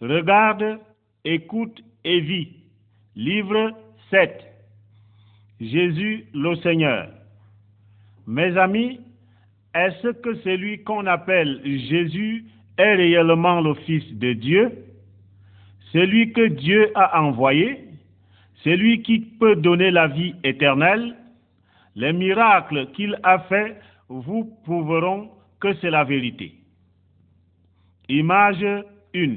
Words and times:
Regarde, 0.00 0.78
écoute 1.24 1.82
et 2.04 2.20
vis. 2.20 2.48
Livre 3.16 3.72
7. 4.10 4.44
Jésus 5.60 6.26
le 6.34 6.54
Seigneur. 6.56 7.08
Mes 8.26 8.56
amis, 8.56 9.00
est-ce 9.74 10.08
que 10.08 10.34
celui 10.36 10.82
qu'on 10.84 11.06
appelle 11.06 11.60
Jésus 11.64 12.44
est 12.78 12.94
réellement 12.94 13.60
le 13.60 13.74
Fils 13.74 14.04
de 14.14 14.32
Dieu? 14.32 14.72
Celui 15.92 16.32
que 16.32 16.48
Dieu 16.48 16.90
a 16.94 17.22
envoyé? 17.22 17.85
Celui 18.64 19.02
qui 19.02 19.20
peut 19.20 19.56
donner 19.56 19.90
la 19.90 20.08
vie 20.08 20.34
éternelle 20.44 21.14
Les 21.94 22.12
miracles 22.12 22.90
qu'il 22.92 23.18
a 23.22 23.38
faits 23.40 23.80
vous 24.08 24.44
prouveront 24.64 25.30
que 25.60 25.74
c'est 25.80 25.90
la 25.90 26.04
vérité. 26.04 26.54
Image 28.08 28.64
1. 29.14 29.36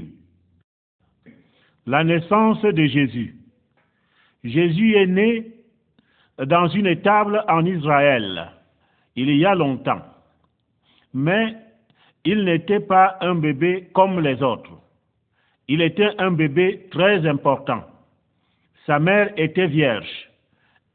La 1.85 2.03
naissance 2.03 2.61
de 2.61 2.85
Jésus. 2.85 3.35
Jésus 4.43 4.95
est 4.95 5.07
né 5.07 5.51
dans 6.37 6.67
une 6.67 6.87
étable 6.87 7.43
en 7.47 7.65
Israël 7.65 8.51
il 9.21 9.35
y 9.35 9.45
a 9.45 9.53
longtemps. 9.53 10.01
Mais 11.13 11.55
il 12.23 12.45
n'était 12.45 12.79
pas 12.79 13.17
un 13.21 13.35
bébé 13.35 13.89
comme 13.93 14.19
les 14.19 14.41
autres. 14.41 14.71
Il 15.67 15.81
était 15.81 16.11
un 16.17 16.31
bébé 16.31 16.87
très 16.91 17.27
important. 17.27 17.83
Sa 18.89 18.97
mère 18.97 19.31
était 19.37 19.67
vierge. 19.67 20.09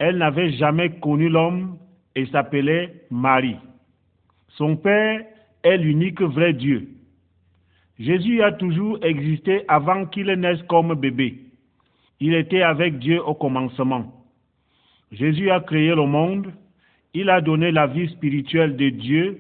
Elle 0.01 0.19
n'avait 0.19 0.51
jamais 0.55 0.99
connu 0.99 1.29
l'homme 1.29 1.79
et 2.17 2.27
s'appelait 2.27 2.93
Marie. 3.09 3.55
Son 4.57 4.75
père 4.75 5.21
est 5.63 5.77
l'unique 5.77 6.21
vrai 6.21 6.55
Dieu. 6.55 6.89
Jésus 8.01 8.43
a 8.43 8.51
toujours 8.51 8.99
existé 9.05 9.63
avant 9.69 10.07
qu'il 10.07 10.27
naisse 10.27 10.61
comme 10.65 10.93
bébé. 10.95 11.39
Il 12.19 12.35
était 12.35 12.63
avec 12.63 12.99
Dieu 12.99 13.23
au 13.25 13.35
commencement. 13.35 14.13
Jésus 15.13 15.53
a 15.53 15.61
créé 15.61 15.95
le 15.95 16.05
monde. 16.05 16.53
Il 17.13 17.31
a 17.31 17.41
donné 17.41 17.71
la 17.71 17.87
vie 17.87 18.09
spirituelle 18.09 18.75
de 18.77 18.89
Dieu 18.89 19.39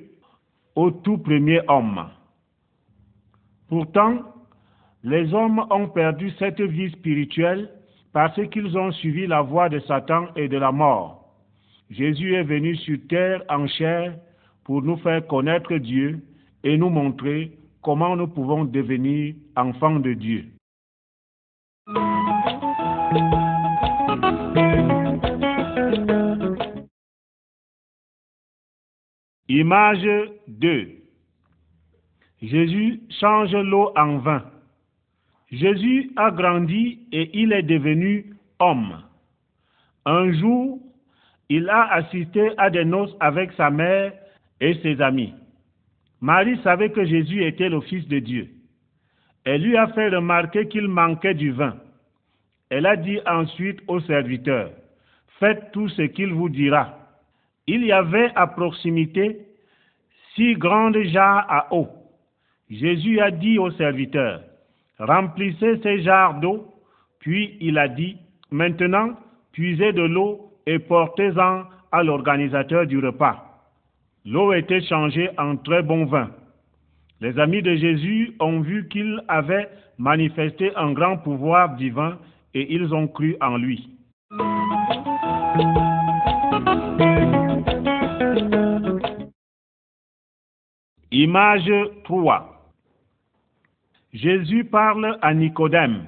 au 0.76 0.92
tout 0.92 1.18
premier 1.18 1.60
homme. 1.66 2.06
Pourtant, 3.68 4.20
les 5.02 5.34
hommes 5.34 5.66
ont 5.70 5.88
perdu 5.88 6.30
cette 6.38 6.60
vie 6.60 6.92
spirituelle 6.92 7.68
parce 8.14 8.40
qu'ils 8.50 8.78
ont 8.78 8.92
suivi 8.92 9.26
la 9.26 9.42
voie 9.42 9.68
de 9.68 9.80
Satan 9.80 10.28
et 10.36 10.46
de 10.48 10.56
la 10.56 10.70
mort. 10.70 11.34
Jésus 11.90 12.34
est 12.34 12.44
venu 12.44 12.76
sur 12.76 12.96
terre 13.08 13.42
en 13.48 13.66
chair 13.66 14.16
pour 14.62 14.82
nous 14.82 14.96
faire 14.98 15.26
connaître 15.26 15.74
Dieu 15.74 16.22
et 16.62 16.78
nous 16.78 16.90
montrer 16.90 17.58
comment 17.82 18.16
nous 18.16 18.28
pouvons 18.28 18.64
devenir 18.64 19.34
enfants 19.56 19.98
de 19.98 20.14
Dieu. 20.14 20.46
Image 29.48 30.08
2. 30.46 30.88
Jésus 32.42 33.00
change 33.20 33.54
l'eau 33.54 33.92
en 33.96 34.18
vin. 34.18 34.53
Jésus 35.54 36.10
a 36.16 36.30
grandi 36.30 37.06
et 37.12 37.30
il 37.32 37.52
est 37.52 37.62
devenu 37.62 38.34
homme. 38.58 39.02
Un 40.04 40.32
jour, 40.32 40.80
il 41.48 41.68
a 41.68 41.92
assisté 41.92 42.50
à 42.56 42.70
des 42.70 42.84
noces 42.84 43.14
avec 43.20 43.52
sa 43.52 43.70
mère 43.70 44.12
et 44.60 44.74
ses 44.82 45.00
amis. 45.00 45.32
Marie 46.20 46.58
savait 46.62 46.90
que 46.90 47.04
Jésus 47.04 47.44
était 47.44 47.68
le 47.68 47.80
Fils 47.82 48.06
de 48.08 48.18
Dieu. 48.18 48.48
Elle 49.44 49.62
lui 49.62 49.76
a 49.76 49.86
fait 49.88 50.08
remarquer 50.08 50.66
qu'il 50.68 50.88
manquait 50.88 51.34
du 51.34 51.52
vin. 51.52 51.76
Elle 52.70 52.86
a 52.86 52.96
dit 52.96 53.20
ensuite 53.26 53.80
aux 53.86 54.00
serviteurs, 54.00 54.70
faites 55.38 55.70
tout 55.72 55.88
ce 55.88 56.02
qu'il 56.02 56.32
vous 56.32 56.48
dira. 56.48 56.98
Il 57.66 57.84
y 57.84 57.92
avait 57.92 58.32
à 58.34 58.46
proximité 58.48 59.38
six 60.34 60.54
grandes 60.54 61.02
jarres 61.04 61.46
à 61.48 61.72
eau. 61.72 61.88
Jésus 62.70 63.20
a 63.20 63.30
dit 63.30 63.58
aux 63.58 63.70
serviteurs, 63.72 64.40
remplissez 64.98 65.80
ces 65.82 66.02
jarres 66.02 66.40
d'eau, 66.40 66.66
puis 67.20 67.56
il 67.60 67.78
a 67.78 67.88
dit, 67.88 68.16
maintenant, 68.50 69.10
puisez 69.52 69.92
de 69.92 70.02
l'eau 70.02 70.52
et 70.66 70.78
portez-en 70.78 71.64
à 71.92 72.02
l'organisateur 72.02 72.86
du 72.86 72.98
repas. 72.98 73.44
L'eau 74.24 74.52
était 74.52 74.82
changée 74.82 75.30
en 75.38 75.56
très 75.56 75.82
bon 75.82 76.06
vin. 76.06 76.30
Les 77.20 77.38
amis 77.38 77.62
de 77.62 77.74
Jésus 77.74 78.34
ont 78.40 78.60
vu 78.60 78.88
qu'il 78.88 79.22
avait 79.28 79.68
manifesté 79.98 80.74
un 80.76 80.92
grand 80.92 81.18
pouvoir 81.18 81.76
divin 81.76 82.18
et 82.54 82.74
ils 82.74 82.92
ont 82.94 83.06
cru 83.06 83.36
en 83.40 83.56
lui. 83.56 83.88
Image 91.10 91.70
3. 92.04 92.53
Jésus 94.14 94.62
parle 94.64 95.18
à 95.22 95.34
Nicodème. 95.34 96.04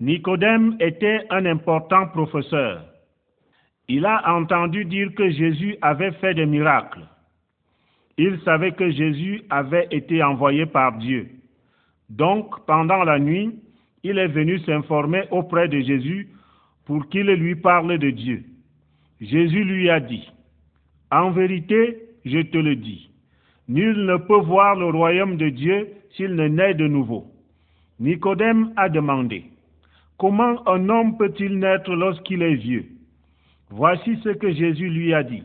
Nicodème 0.00 0.76
était 0.80 1.24
un 1.30 1.46
important 1.46 2.08
professeur. 2.08 2.84
Il 3.86 4.04
a 4.04 4.34
entendu 4.34 4.84
dire 4.84 5.14
que 5.14 5.30
Jésus 5.30 5.76
avait 5.80 6.10
fait 6.12 6.34
des 6.34 6.44
miracles. 6.46 7.06
Il 8.18 8.40
savait 8.40 8.72
que 8.72 8.90
Jésus 8.90 9.42
avait 9.48 9.86
été 9.92 10.24
envoyé 10.24 10.66
par 10.66 10.98
Dieu. 10.98 11.28
Donc, 12.10 12.66
pendant 12.66 13.04
la 13.04 13.20
nuit, 13.20 13.60
il 14.02 14.18
est 14.18 14.26
venu 14.26 14.58
s'informer 14.60 15.22
auprès 15.30 15.68
de 15.68 15.80
Jésus 15.82 16.28
pour 16.84 17.08
qu'il 17.10 17.26
lui 17.26 17.54
parle 17.54 17.96
de 17.96 18.10
Dieu. 18.10 18.42
Jésus 19.20 19.62
lui 19.62 19.88
a 19.88 20.00
dit, 20.00 20.28
En 21.12 21.30
vérité, 21.30 21.96
je 22.24 22.40
te 22.40 22.58
le 22.58 22.74
dis, 22.74 23.08
Nul 23.68 24.04
ne 24.04 24.16
peut 24.16 24.40
voir 24.40 24.74
le 24.74 24.86
royaume 24.86 25.36
de 25.36 25.48
Dieu 25.48 25.88
s'il 26.14 26.34
ne 26.34 26.48
naît 26.48 26.74
de 26.74 26.86
nouveau. 26.86 27.26
Nicodème 28.00 28.72
a 28.76 28.88
demandé, 28.88 29.44
Comment 30.18 30.66
un 30.68 30.88
homme 30.88 31.16
peut-il 31.16 31.58
naître 31.58 31.92
lorsqu'il 31.92 32.42
est 32.42 32.54
vieux? 32.54 32.86
Voici 33.70 34.16
ce 34.22 34.28
que 34.28 34.52
Jésus 34.52 34.88
lui 34.88 35.12
a 35.12 35.24
dit. 35.24 35.42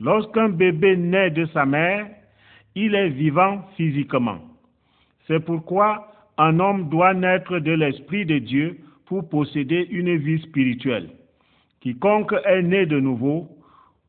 Lorsqu'un 0.00 0.50
bébé 0.50 0.96
naît 0.96 1.30
de 1.30 1.46
sa 1.46 1.64
mère, 1.64 2.06
il 2.74 2.94
est 2.94 3.08
vivant 3.08 3.64
physiquement. 3.76 4.38
C'est 5.26 5.40
pourquoi 5.40 6.12
un 6.36 6.60
homme 6.60 6.90
doit 6.90 7.14
naître 7.14 7.58
de 7.58 7.72
l'Esprit 7.72 8.26
de 8.26 8.38
Dieu 8.38 8.78
pour 9.06 9.28
posséder 9.28 9.86
une 9.90 10.16
vie 10.16 10.42
spirituelle. 10.42 11.08
Quiconque 11.80 12.34
est 12.44 12.62
né 12.62 12.84
de 12.84 13.00
nouveau 13.00 13.48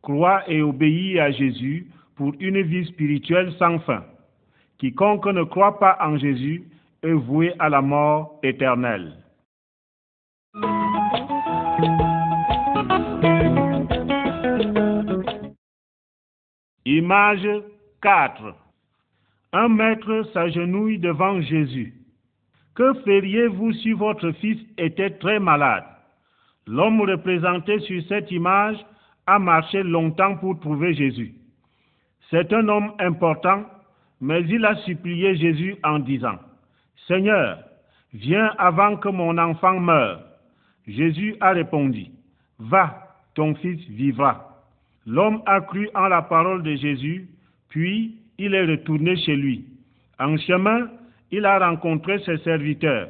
croit 0.02 0.44
et 0.50 0.62
obéit 0.62 1.20
à 1.20 1.32
Jésus 1.32 1.88
pour 2.16 2.34
une 2.40 2.62
vie 2.62 2.86
spirituelle 2.86 3.54
sans 3.60 3.80
fin. 3.80 4.04
Quiconque 4.80 5.26
ne 5.28 5.44
croit 5.44 5.80
pas 5.80 5.98
en 6.00 6.18
Jésus 6.18 6.64
est 7.02 7.12
voué 7.12 7.54
à 7.58 7.70
la 7.70 7.82
mort 7.82 8.40
éternelle. 8.44 9.14
Image 16.86 17.48
4. 18.02 18.56
Un 19.54 19.68
maître 19.68 20.24
s'agenouille 20.34 21.00
devant 21.00 21.42
Jésus. 21.42 21.94
Que 22.76 22.94
feriez-vous 23.04 23.74
si 23.74 23.94
votre 23.94 24.32
fils 24.34 24.60
était 24.78 25.10
très 25.18 25.40
malade? 25.40 25.86
L'homme 26.68 27.02
représenté 27.02 27.80
sur 27.80 28.04
cette 28.08 28.30
image 28.32 28.78
a 29.26 29.40
marché 29.40 29.82
longtemps 29.82 30.38
pour 30.38 30.60
trouver 30.60 30.94
Jésus. 30.94 31.34
C'est 32.30 32.54
un 32.54 32.68
homme 32.68 32.94
important, 33.00 33.64
mais 34.22 34.42
il 34.50 34.66
a 34.66 34.76
supplié 34.78 35.36
Jésus 35.36 35.76
en 35.84 36.00
disant, 36.00 36.38
Seigneur, 37.08 37.60
viens 38.14 38.52
avant 38.58 38.98
que 38.98 39.10
mon 39.10 39.38
enfant 39.38 39.80
meure. 39.80 40.22
Jésus 40.88 41.36
a 41.40 41.52
répondu, 41.52 42.08
Va, 42.60 43.16
ton 43.36 43.54
fils 43.56 43.80
vivra. 43.90 44.64
L'homme 45.06 45.42
a 45.46 45.62
cru 45.62 45.90
en 45.94 46.08
la 46.08 46.22
parole 46.22 46.64
de 46.64 46.76
Jésus, 46.76 47.28
puis 47.70 48.16
il 48.38 48.54
est 48.56 48.66
retourné 48.66 49.16
chez 49.18 49.36
lui. 49.36 49.66
En 50.20 50.38
chemin, 50.38 50.90
il 51.32 51.46
a 51.46 51.60
rencontré 51.60 52.20
ses 52.20 52.38
serviteurs. 52.40 53.10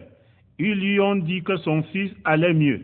Ils 0.60 0.80
lui 0.80 1.00
ont 1.00 1.16
dit 1.16 1.44
que 1.44 1.56
son 1.58 1.84
fils 1.84 2.12
allait 2.26 2.54
mieux. 2.54 2.82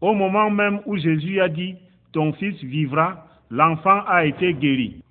Au 0.00 0.14
moment 0.14 0.50
même 0.50 0.80
où 0.86 0.96
Jésus 0.96 1.40
a 1.40 1.48
dit, 1.48 1.74
Ton 2.12 2.32
fils 2.32 2.56
vivra, 2.62 3.26
l'enfant 3.50 4.02
a 4.06 4.24
été 4.24 4.54
guéri. 4.54 5.02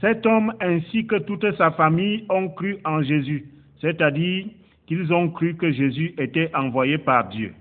Cet 0.00 0.24
homme 0.24 0.54
ainsi 0.60 1.06
que 1.06 1.16
toute 1.16 1.54
sa 1.56 1.72
famille 1.72 2.24
ont 2.30 2.48
cru 2.48 2.78
en 2.84 3.02
Jésus, 3.02 3.44
c'est-à-dire 3.82 4.46
qu'ils 4.86 5.12
ont 5.12 5.28
cru 5.28 5.54
que 5.56 5.70
Jésus 5.70 6.14
était 6.16 6.50
envoyé 6.54 6.96
par 6.96 7.28
Dieu. 7.28 7.54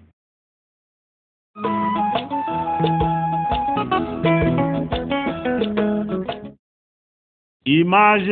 Image 7.65 8.31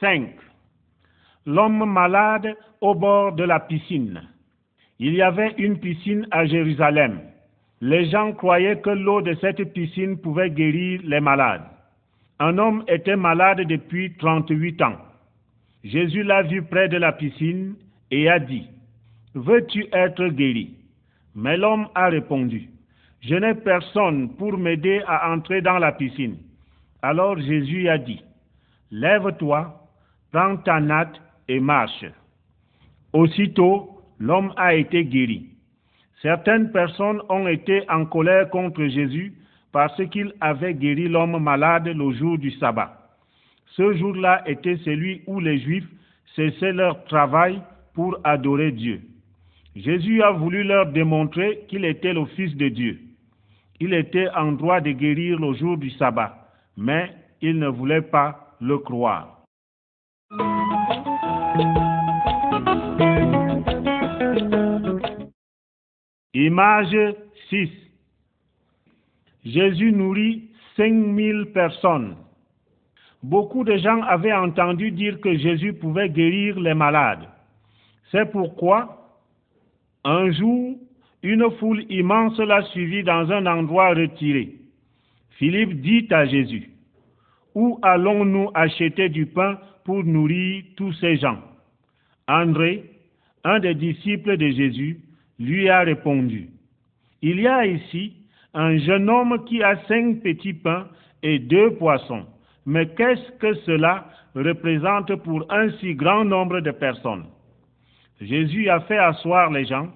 5. 0.00 0.28
L'homme 1.46 1.90
malade 1.90 2.54
au 2.82 2.94
bord 2.94 3.32
de 3.32 3.44
la 3.44 3.60
piscine. 3.60 4.22
Il 4.98 5.14
y 5.14 5.22
avait 5.22 5.54
une 5.56 5.78
piscine 5.78 6.26
à 6.30 6.44
Jérusalem. 6.44 7.20
Les 7.80 8.10
gens 8.10 8.32
croyaient 8.32 8.80
que 8.80 8.90
l'eau 8.90 9.22
de 9.22 9.34
cette 9.40 9.72
piscine 9.72 10.18
pouvait 10.18 10.50
guérir 10.50 11.00
les 11.04 11.20
malades. 11.20 11.75
Un 12.38 12.58
homme 12.58 12.84
était 12.88 13.16
malade 13.16 13.62
depuis 13.62 14.14
38 14.18 14.82
ans. 14.82 14.96
Jésus 15.84 16.22
l'a 16.22 16.42
vu 16.42 16.62
près 16.62 16.88
de 16.88 16.98
la 16.98 17.12
piscine 17.12 17.76
et 18.10 18.28
a 18.28 18.38
dit, 18.38 18.68
Veux-tu 19.34 19.86
être 19.92 20.28
guéri? 20.28 20.74
Mais 21.34 21.56
l'homme 21.56 21.88
a 21.94 22.08
répondu, 22.08 22.68
Je 23.20 23.34
n'ai 23.36 23.54
personne 23.54 24.34
pour 24.36 24.58
m'aider 24.58 25.02
à 25.06 25.32
entrer 25.32 25.62
dans 25.62 25.78
la 25.78 25.92
piscine. 25.92 26.36
Alors 27.02 27.38
Jésus 27.38 27.88
a 27.88 27.98
dit, 27.98 28.22
Lève-toi, 28.90 29.88
prends 30.30 30.56
ta 30.58 30.80
natte 30.80 31.20
et 31.48 31.60
marche. 31.60 32.04
Aussitôt, 33.12 34.02
l'homme 34.18 34.52
a 34.56 34.74
été 34.74 35.04
guéri. 35.04 35.50
Certaines 36.20 36.70
personnes 36.70 37.22
ont 37.28 37.46
été 37.46 37.88
en 37.90 38.04
colère 38.04 38.50
contre 38.50 38.84
Jésus 38.86 39.34
parce 39.76 40.02
qu'il 40.06 40.32
avait 40.40 40.72
guéri 40.72 41.06
l'homme 41.06 41.38
malade 41.38 41.88
le 41.88 42.10
jour 42.12 42.38
du 42.38 42.50
sabbat. 42.52 42.96
Ce 43.72 43.92
jour-là 43.92 44.42
était 44.48 44.78
celui 44.78 45.20
où 45.26 45.38
les 45.38 45.58
Juifs 45.58 45.86
cessaient 46.34 46.72
leur 46.72 47.04
travail 47.04 47.60
pour 47.92 48.16
adorer 48.24 48.72
Dieu. 48.72 49.02
Jésus 49.74 50.22
a 50.22 50.30
voulu 50.30 50.62
leur 50.62 50.86
démontrer 50.86 51.66
qu'il 51.68 51.84
était 51.84 52.14
le 52.14 52.24
Fils 52.24 52.56
de 52.56 52.70
Dieu. 52.70 52.98
Il 53.78 53.92
était 53.92 54.30
en 54.30 54.52
droit 54.52 54.80
de 54.80 54.92
guérir 54.92 55.38
le 55.38 55.52
jour 55.52 55.76
du 55.76 55.90
sabbat, 55.90 56.48
mais 56.78 57.12
ils 57.42 57.58
ne 57.58 57.68
voulaient 57.68 58.00
pas 58.00 58.56
le 58.62 58.78
croire. 58.78 59.42
Image 66.32 66.96
6. 67.50 67.85
Jésus 69.46 69.92
nourrit 69.92 70.48
5000 70.76 71.52
personnes. 71.54 72.16
Beaucoup 73.22 73.62
de 73.62 73.76
gens 73.76 74.02
avaient 74.02 74.32
entendu 74.32 74.90
dire 74.90 75.20
que 75.20 75.36
Jésus 75.36 75.72
pouvait 75.72 76.08
guérir 76.08 76.58
les 76.58 76.74
malades. 76.74 77.28
C'est 78.10 78.30
pourquoi, 78.32 79.20
un 80.04 80.32
jour, 80.32 80.76
une 81.22 81.48
foule 81.58 81.84
immense 81.88 82.38
l'a 82.38 82.62
suivi 82.72 83.04
dans 83.04 83.30
un 83.30 83.46
endroit 83.46 83.94
retiré. 83.94 84.54
Philippe 85.38 85.80
dit 85.80 86.08
à 86.10 86.26
Jésus, 86.26 86.70
Où 87.54 87.78
allons-nous 87.82 88.50
acheter 88.52 89.08
du 89.08 89.26
pain 89.26 89.58
pour 89.84 90.02
nourrir 90.02 90.64
tous 90.76 90.92
ces 90.94 91.18
gens? 91.18 91.38
André, 92.26 92.84
un 93.44 93.60
des 93.60 93.74
disciples 93.74 94.36
de 94.36 94.48
Jésus, 94.48 95.00
lui 95.38 95.68
a 95.68 95.80
répondu, 95.80 96.48
Il 97.22 97.40
y 97.40 97.46
a 97.46 97.64
ici 97.64 98.15
un 98.56 98.78
jeune 98.78 99.08
homme 99.10 99.44
qui 99.44 99.62
a 99.62 99.76
cinq 99.86 100.22
petits 100.22 100.54
pains 100.54 100.88
et 101.22 101.38
deux 101.38 101.74
poissons. 101.74 102.24
Mais 102.64 102.86
qu'est-ce 102.88 103.30
que 103.38 103.54
cela 103.66 104.06
représente 104.34 105.14
pour 105.16 105.44
un 105.52 105.70
si 105.78 105.94
grand 105.94 106.24
nombre 106.24 106.60
de 106.60 106.70
personnes? 106.70 107.26
Jésus 108.20 108.68
a 108.70 108.80
fait 108.80 108.96
asseoir 108.96 109.50
les 109.50 109.66
gens, 109.66 109.88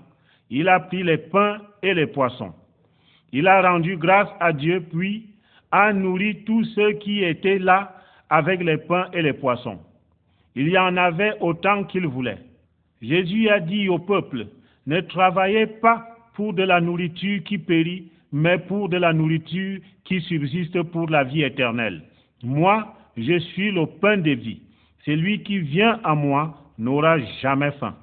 il 0.51 0.69
a 0.69 0.79
pris 0.79 1.03
les 1.03 1.17
pains 1.17 1.59
et 1.83 1.95
les 1.95 2.07
poissons. 2.07 2.53
Il 3.33 3.49
a 3.49 3.63
rendu 3.63 3.97
grâce 3.97 4.29
à 4.41 4.53
Dieu, 4.53 4.85
puis 4.93 5.27
a 5.73 5.93
nourri 5.93 6.45
tous 6.45 6.65
ceux 6.75 6.93
qui 6.93 7.25
étaient 7.25 7.59
là 7.59 7.97
avec 8.29 8.63
les 8.63 8.77
pains 8.77 9.09
et 9.15 9.23
les 9.23 9.33
poissons. 9.33 9.79
Il 10.55 10.69
y 10.69 10.77
en 10.77 10.97
avait 10.99 11.33
autant 11.41 11.85
qu'il 11.85 12.07
voulait. 12.07 12.39
Jésus 13.01 13.49
a 13.49 13.61
dit 13.61 13.89
au 13.89 13.99
peuple, 13.99 14.49
ne 14.87 15.01
travaillez 15.01 15.67
pas 15.67 16.07
pour 16.35 16.53
de 16.53 16.63
la 16.63 16.81
nourriture 16.81 17.43
qui 17.45 17.57
périt, 17.57 18.11
mais 18.33 18.59
pour 18.59 18.89
de 18.89 18.97
la 18.97 19.13
nourriture 19.13 19.81
qui 20.05 20.21
subsiste 20.23 20.83
pour 20.85 21.09
la 21.09 21.25
vie 21.25 21.43
éternelle. 21.43 22.03
Moi, 22.43 22.95
je 23.17 23.39
suis 23.39 23.71
le 23.73 23.87
pain 23.87 24.17
de 24.17 24.31
vie. 24.31 24.63
Celui 25.05 25.43
qui 25.43 25.59
vient 25.59 26.01
à 26.05 26.15
moi 26.15 26.55
n'aura 26.79 27.19
jamais 27.43 27.73
faim. 27.73 27.97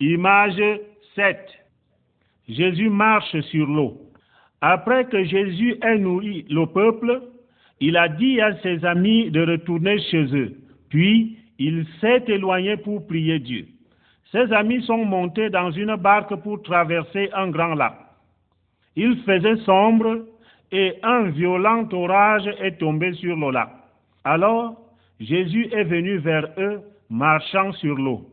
Image 0.00 0.80
7. 1.14 1.38
Jésus 2.48 2.90
marche 2.90 3.40
sur 3.50 3.66
l'eau. 3.66 4.00
Après 4.60 5.04
que 5.06 5.24
Jésus 5.24 5.76
ait 5.82 5.98
nourri 5.98 6.44
le 6.50 6.66
peuple, 6.66 7.22
il 7.80 7.96
a 7.96 8.08
dit 8.08 8.40
à 8.40 8.56
ses 8.62 8.84
amis 8.84 9.30
de 9.30 9.44
retourner 9.44 9.98
chez 10.10 10.24
eux. 10.34 10.61
Puis, 10.92 11.38
il 11.58 11.86
s'est 12.02 12.22
éloigné 12.26 12.76
pour 12.76 13.06
prier 13.06 13.38
Dieu. 13.38 13.66
Ses 14.30 14.52
amis 14.52 14.82
sont 14.82 15.06
montés 15.06 15.48
dans 15.48 15.70
une 15.70 15.96
barque 15.96 16.34
pour 16.42 16.60
traverser 16.62 17.30
un 17.32 17.48
grand 17.48 17.74
lac. 17.74 17.94
Il 18.94 19.16
faisait 19.22 19.56
sombre 19.64 20.26
et 20.70 20.96
un 21.02 21.30
violent 21.30 21.88
orage 21.92 22.46
est 22.60 22.78
tombé 22.78 23.14
sur 23.14 23.34
le 23.34 23.50
lac. 23.52 23.70
Alors, 24.24 24.76
Jésus 25.18 25.66
est 25.72 25.84
venu 25.84 26.18
vers 26.18 26.46
eux 26.58 26.82
marchant 27.08 27.72
sur 27.72 27.94
l'eau. 27.94 28.28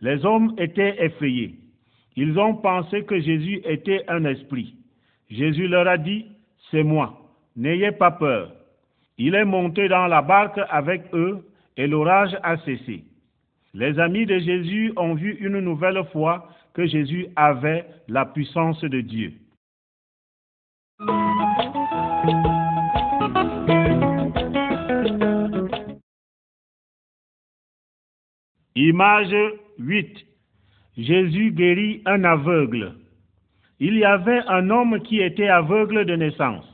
Les 0.00 0.24
hommes 0.24 0.54
étaient 0.58 0.94
effrayés. 1.04 1.56
Ils 2.14 2.38
ont 2.38 2.54
pensé 2.54 3.02
que 3.02 3.18
Jésus 3.18 3.62
était 3.64 4.04
un 4.06 4.24
esprit. 4.26 4.76
Jésus 5.28 5.66
leur 5.66 5.88
a 5.88 5.98
dit, 5.98 6.26
c'est 6.70 6.84
moi, 6.84 7.18
n'ayez 7.56 7.90
pas 7.90 8.12
peur. 8.12 8.52
Il 9.18 9.34
est 9.34 9.44
monté 9.44 9.88
dans 9.88 10.06
la 10.06 10.22
barque 10.22 10.60
avec 10.70 11.02
eux 11.14 11.44
et 11.76 11.86
l'orage 11.86 12.36
a 12.42 12.56
cessé. 12.58 13.04
Les 13.74 13.98
amis 13.98 14.26
de 14.26 14.38
Jésus 14.38 14.92
ont 14.96 15.14
vu 15.14 15.36
une 15.40 15.60
nouvelle 15.60 16.04
fois 16.12 16.48
que 16.74 16.86
Jésus 16.86 17.26
avait 17.36 17.86
la 18.08 18.26
puissance 18.26 18.80
de 18.82 19.00
Dieu. 19.00 19.32
Image 28.76 29.34
8. 29.78 30.26
Jésus 30.96 31.52
guérit 31.52 32.02
un 32.06 32.24
aveugle. 32.24 32.94
Il 33.78 33.96
y 33.96 34.04
avait 34.04 34.40
un 34.48 34.70
homme 34.70 35.00
qui 35.02 35.20
était 35.20 35.48
aveugle 35.48 36.04
de 36.04 36.16
naissance. 36.16 36.69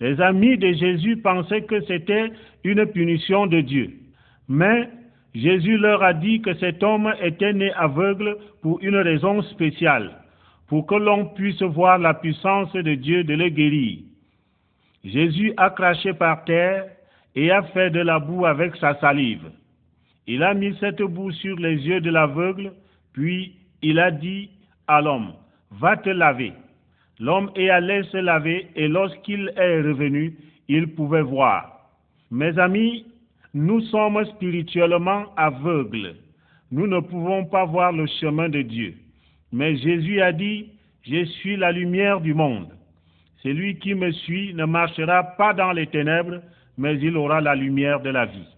Les 0.00 0.20
amis 0.20 0.56
de 0.56 0.72
Jésus 0.72 1.18
pensaient 1.18 1.62
que 1.62 1.80
c'était 1.82 2.30
une 2.64 2.86
punition 2.86 3.46
de 3.46 3.60
Dieu. 3.60 3.90
Mais 4.48 4.88
Jésus 5.34 5.76
leur 5.76 6.02
a 6.02 6.14
dit 6.14 6.40
que 6.40 6.54
cet 6.54 6.82
homme 6.82 7.12
était 7.22 7.52
né 7.52 7.72
aveugle 7.74 8.36
pour 8.62 8.80
une 8.82 8.96
raison 8.96 9.42
spéciale, 9.42 10.10
pour 10.68 10.86
que 10.86 10.94
l'on 10.94 11.26
puisse 11.26 11.62
voir 11.62 11.98
la 11.98 12.14
puissance 12.14 12.72
de 12.72 12.94
Dieu 12.94 13.24
de 13.24 13.34
le 13.34 13.48
guérir. 13.50 13.98
Jésus 15.04 15.52
a 15.56 15.70
craché 15.70 16.12
par 16.14 16.44
terre 16.44 16.86
et 17.34 17.50
a 17.50 17.62
fait 17.62 17.90
de 17.90 18.00
la 18.00 18.18
boue 18.18 18.46
avec 18.46 18.76
sa 18.76 18.98
salive. 19.00 19.50
Il 20.26 20.42
a 20.42 20.54
mis 20.54 20.76
cette 20.80 21.02
boue 21.02 21.32
sur 21.32 21.56
les 21.56 21.76
yeux 21.76 22.00
de 22.00 22.10
l'aveugle, 22.10 22.72
puis 23.12 23.54
il 23.82 23.98
a 23.98 24.10
dit 24.10 24.50
à 24.86 25.00
l'homme, 25.00 25.32
va 25.70 25.96
te 25.96 26.10
laver. 26.10 26.52
L'homme 27.20 27.50
est 27.54 27.68
allé 27.68 28.02
se 28.04 28.16
laver 28.16 28.66
et 28.74 28.88
lorsqu'il 28.88 29.52
est 29.56 29.82
revenu, 29.82 30.34
il 30.68 30.94
pouvait 30.94 31.22
voir. 31.22 31.90
Mes 32.30 32.58
amis, 32.58 33.04
nous 33.52 33.80
sommes 33.82 34.24
spirituellement 34.24 35.26
aveugles. 35.36 36.14
Nous 36.72 36.86
ne 36.86 37.00
pouvons 37.00 37.44
pas 37.44 37.66
voir 37.66 37.92
le 37.92 38.06
chemin 38.20 38.48
de 38.48 38.62
Dieu. 38.62 38.94
Mais 39.52 39.76
Jésus 39.76 40.22
a 40.22 40.32
dit, 40.32 40.70
je 41.02 41.24
suis 41.24 41.56
la 41.56 41.72
lumière 41.72 42.20
du 42.20 42.32
monde. 42.32 42.68
Celui 43.42 43.78
qui 43.78 43.94
me 43.94 44.12
suit 44.12 44.54
ne 44.54 44.64
marchera 44.64 45.22
pas 45.22 45.52
dans 45.52 45.72
les 45.72 45.88
ténèbres, 45.88 46.40
mais 46.78 46.98
il 47.00 47.16
aura 47.16 47.40
la 47.40 47.54
lumière 47.54 48.00
de 48.00 48.10
la 48.10 48.26
vie. 48.26 48.48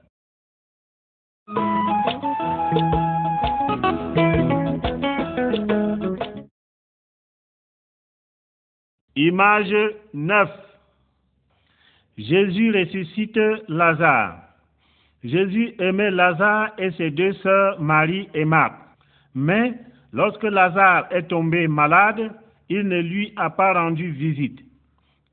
Image 9.15 9.75
9. 10.15 10.51
Jésus 12.17 12.71
ressuscite 12.73 13.39
Lazare. 13.69 14.39
Jésus 15.23 15.75
aimait 15.79 16.11
Lazare 16.11 16.71
et 16.79 16.91
ses 16.93 17.11
deux 17.11 17.35
sœurs 17.35 17.79
Marie 17.79 18.29
et 18.33 18.47
Marthe. 18.47 18.73
Mais 19.35 19.75
lorsque 20.15 20.45
Lazare 20.45 21.09
est 21.11 21.29
tombé 21.29 21.69
malade, 21.69 22.33
il 22.71 22.89
ne 22.89 23.01
lui 23.01 23.35
a 23.37 23.51
pas 23.51 23.75
rendu 23.75 24.11
visite. 24.13 24.61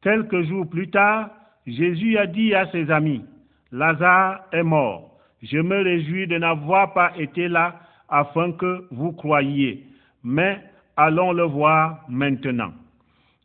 Quelques 0.01 0.41
jours 0.41 0.69
plus 0.69 0.89
tard, 0.89 1.29
Jésus 1.65 2.17
a 2.17 2.25
dit 2.25 2.53
à 2.53 2.69
ses 2.71 2.91
amis, 2.91 3.24
Lazare 3.71 4.41
est 4.51 4.63
mort. 4.63 5.17
Je 5.41 5.57
me 5.57 5.81
réjouis 5.81 6.27
de 6.27 6.38
n'avoir 6.38 6.93
pas 6.93 7.13
été 7.17 7.48
là 7.48 7.79
afin 8.09 8.51
que 8.51 8.86
vous 8.91 9.13
croyiez. 9.13 9.86
Mais 10.21 10.62
allons 10.98 11.31
le 11.31 11.43
voir 11.43 12.03
maintenant. 12.09 12.74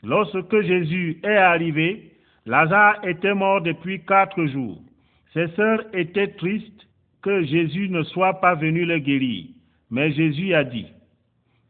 Lorsque 0.05 0.61
Jésus 0.61 1.19
est 1.23 1.37
arrivé, 1.37 2.13
Lazare 2.47 3.05
était 3.05 3.35
mort 3.35 3.63
depuis 3.63 4.05
quatre 4.05 4.45
jours. 4.47 4.79
Ses 5.33 5.49
sœurs 5.57 5.83
étaient 5.95 6.33
tristes 6.33 6.87
que 7.23 7.43
Jésus 7.45 7.89
ne 7.89 8.03
soit 8.03 8.35
pas 8.35 8.55
venu 8.55 8.85
le 8.85 8.99
guérir. 8.99 9.47
Mais 9.91 10.13
Jésus 10.13 10.53
a 10.55 10.63
dit, 10.65 10.87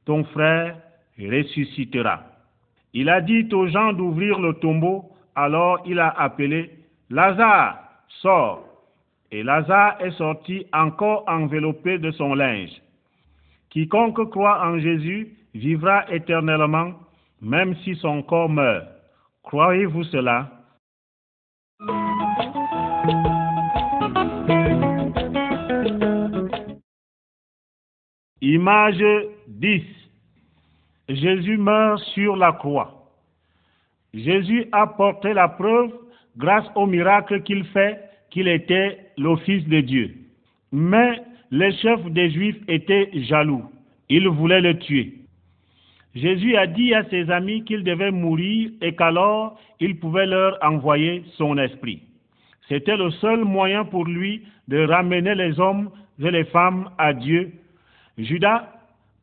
ton 0.05 0.25
frère 0.25 0.77
ressuscitera. 1.19 2.25
Il 2.93 3.09
a 3.09 3.21
dit 3.21 3.49
aux 3.53 3.69
gens 3.69 3.93
d'ouvrir 3.93 4.39
le 4.41 4.55
tombeau, 4.55 5.11
alors 5.35 5.83
il 5.87 5.99
a 5.99 6.09
appelé 6.09 6.71
Lazare, 7.11 7.79
sors. 8.21 8.67
Et 9.31 9.43
Lazare 9.43 9.97
est 10.01 10.13
sorti 10.13 10.67
encore 10.73 11.25
enveloppé 11.29 11.99
de 11.99 12.11
son 12.11 12.35
linge. 12.35 12.71
Quiconque 13.71 14.31
croit 14.31 14.65
en 14.65 14.79
Jésus 14.79 15.37
vivra 15.55 16.05
éternellement, 16.13 16.95
même 17.45 17.77
si 17.85 17.95
son 17.97 18.23
corps 18.23 18.49
meurt. 18.49 18.89
Croyez-vous 19.43 20.05
cela? 20.05 20.51
Image 28.41 29.05
10. 29.49 29.83
Jésus 31.11 31.59
meurt 31.59 32.01
sur 32.15 32.35
la 32.37 32.53
croix. 32.53 33.11
Jésus 34.15 34.67
a 34.73 34.87
porté 34.87 35.35
la 35.35 35.49
preuve, 35.49 35.93
grâce 36.37 36.67
au 36.75 36.87
miracle 36.87 37.43
qu'il 37.43 37.65
fait, 37.67 38.01
qu'il 38.31 38.49
était 38.49 39.11
le 39.19 39.37
Fils 39.37 39.67
de 39.69 39.81
Dieu. 39.81 40.15
Mais 40.73 41.23
les 41.51 41.73
chefs 41.77 42.05
des 42.07 42.31
Juifs 42.31 42.63
étaient 42.69 43.11
jaloux. 43.25 43.65
Ils 44.09 44.29
voulaient 44.29 44.63
le 44.63 44.79
tuer. 44.79 45.24
Jésus 46.15 46.57
a 46.57 46.67
dit 46.67 46.95
à 46.95 47.05
ses 47.11 47.31
amis 47.31 47.65
qu'il 47.65 47.83
devait 47.83 48.11
mourir 48.11 48.71
et 48.81 48.95
qu'alors 48.95 49.59
il 49.81 49.99
pouvait 49.99 50.27
leur 50.27 50.57
envoyer 50.63 51.25
son 51.37 51.59
esprit. 51.59 52.03
C'était 52.69 52.97
le 52.97 53.11
seul 53.11 53.45
moyen 53.45 53.85
pour 53.85 54.05
lui 54.05 54.43
de 54.69 54.87
ramener 54.87 55.35
les 55.35 55.59
hommes 55.59 55.91
et 56.21 56.31
les 56.31 56.45
femmes 56.45 56.89
à 56.99 57.13
Dieu 57.13 57.53
Judas, 58.17 58.69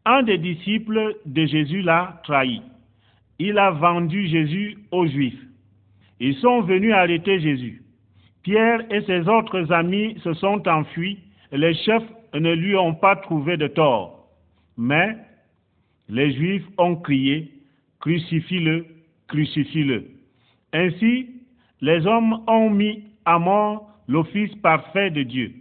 un 0.05 0.23
des 0.23 0.37
disciples 0.37 1.15
de 1.25 1.45
Jésus, 1.45 1.81
l'a 1.81 2.19
trahi. 2.23 2.61
Il 3.39 3.57
a 3.57 3.71
vendu 3.71 4.27
Jésus 4.27 4.77
aux 4.91 5.07
Juifs. 5.07 5.41
Ils 6.19 6.35
sont 6.35 6.61
venus 6.61 6.93
arrêter 6.93 7.39
Jésus. 7.39 7.81
Pierre 8.43 8.81
et 8.91 9.01
ses 9.03 9.27
autres 9.29 9.71
amis 9.71 10.17
se 10.23 10.33
sont 10.33 10.67
enfuis. 10.67 11.19
Les 11.51 11.73
chefs 11.73 12.03
ne 12.33 12.53
lui 12.53 12.75
ont 12.75 12.93
pas 12.93 13.15
trouvé 13.15 13.57
de 13.57 13.67
tort. 13.67 14.27
Mais 14.77 15.15
les 16.11 16.33
Juifs 16.33 16.67
ont 16.77 16.97
crié, 16.97 17.49
crucifie-le, 18.01 18.85
crucifie-le. 19.29 20.09
Ainsi, 20.73 21.29
les 21.79 22.05
hommes 22.05 22.43
ont 22.47 22.69
mis 22.69 23.05
à 23.23 23.39
mort 23.39 23.89
l'office 24.09 24.53
parfait 24.55 25.09
de 25.09 25.23
Dieu. 25.23 25.53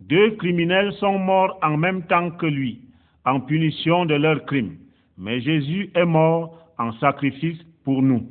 Deux 0.00 0.36
criminels 0.36 0.92
sont 0.94 1.18
morts 1.18 1.58
en 1.62 1.76
même 1.76 2.06
temps 2.06 2.30
que 2.30 2.46
lui, 2.46 2.80
en 3.24 3.40
punition 3.40 4.06
de 4.06 4.14
leurs 4.14 4.46
crimes. 4.46 4.76
Mais 5.18 5.40
Jésus 5.40 5.90
est 5.96 6.04
mort 6.04 6.56
en 6.78 6.92
sacrifice 6.92 7.58
pour 7.84 8.00
nous. 8.00 8.24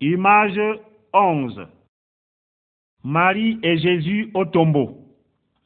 Image 0.00 0.60
11. 1.12 1.66
Marie 3.04 3.58
et 3.64 3.78
Jésus 3.78 4.30
au 4.32 4.44
tombeau. 4.44 4.98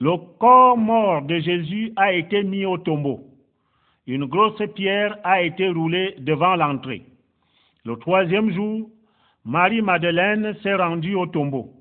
Le 0.01 0.17
corps 0.39 0.79
mort 0.79 1.21
de 1.23 1.39
Jésus 1.39 1.93
a 1.97 2.13
été 2.13 2.43
mis 2.43 2.65
au 2.65 2.79
tombeau. 2.79 3.21
Une 4.07 4.25
grosse 4.25 4.63
pierre 4.75 5.19
a 5.23 5.43
été 5.43 5.69
roulée 5.69 6.15
devant 6.19 6.57
l'entrée. 6.57 7.03
Le 7.85 7.97
troisième 7.97 8.51
jour, 8.53 8.89
Marie-Madeleine 9.45 10.55
s'est 10.63 10.75
rendue 10.75 11.15
au 11.15 11.27
tombeau. 11.27 11.73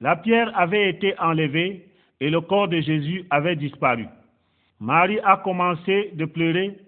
La 0.00 0.16
pierre 0.16 0.50
avait 0.58 0.88
été 0.88 1.18
enlevée 1.18 1.86
et 2.20 2.30
le 2.30 2.40
corps 2.40 2.68
de 2.68 2.80
Jésus 2.80 3.26
avait 3.28 3.56
disparu. 3.56 4.06
Marie 4.80 5.20
a 5.22 5.36
commencé 5.36 6.12
de 6.14 6.24
pleurer. 6.24 6.78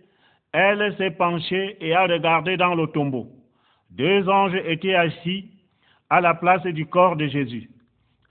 Elle 0.53 0.95
s'est 0.97 1.11
penchée 1.11 1.77
et 1.81 1.95
a 1.95 2.07
regardé 2.07 2.57
dans 2.57 2.75
le 2.75 2.87
tombeau. 2.87 3.29
Deux 3.91 4.27
anges 4.27 4.59
étaient 4.67 4.95
assis 4.95 5.51
à 6.09 6.23
la 6.23 6.33
place 6.33 6.63
du 6.63 6.87
corps 6.87 7.17
de 7.17 7.27
Jésus. 7.27 7.69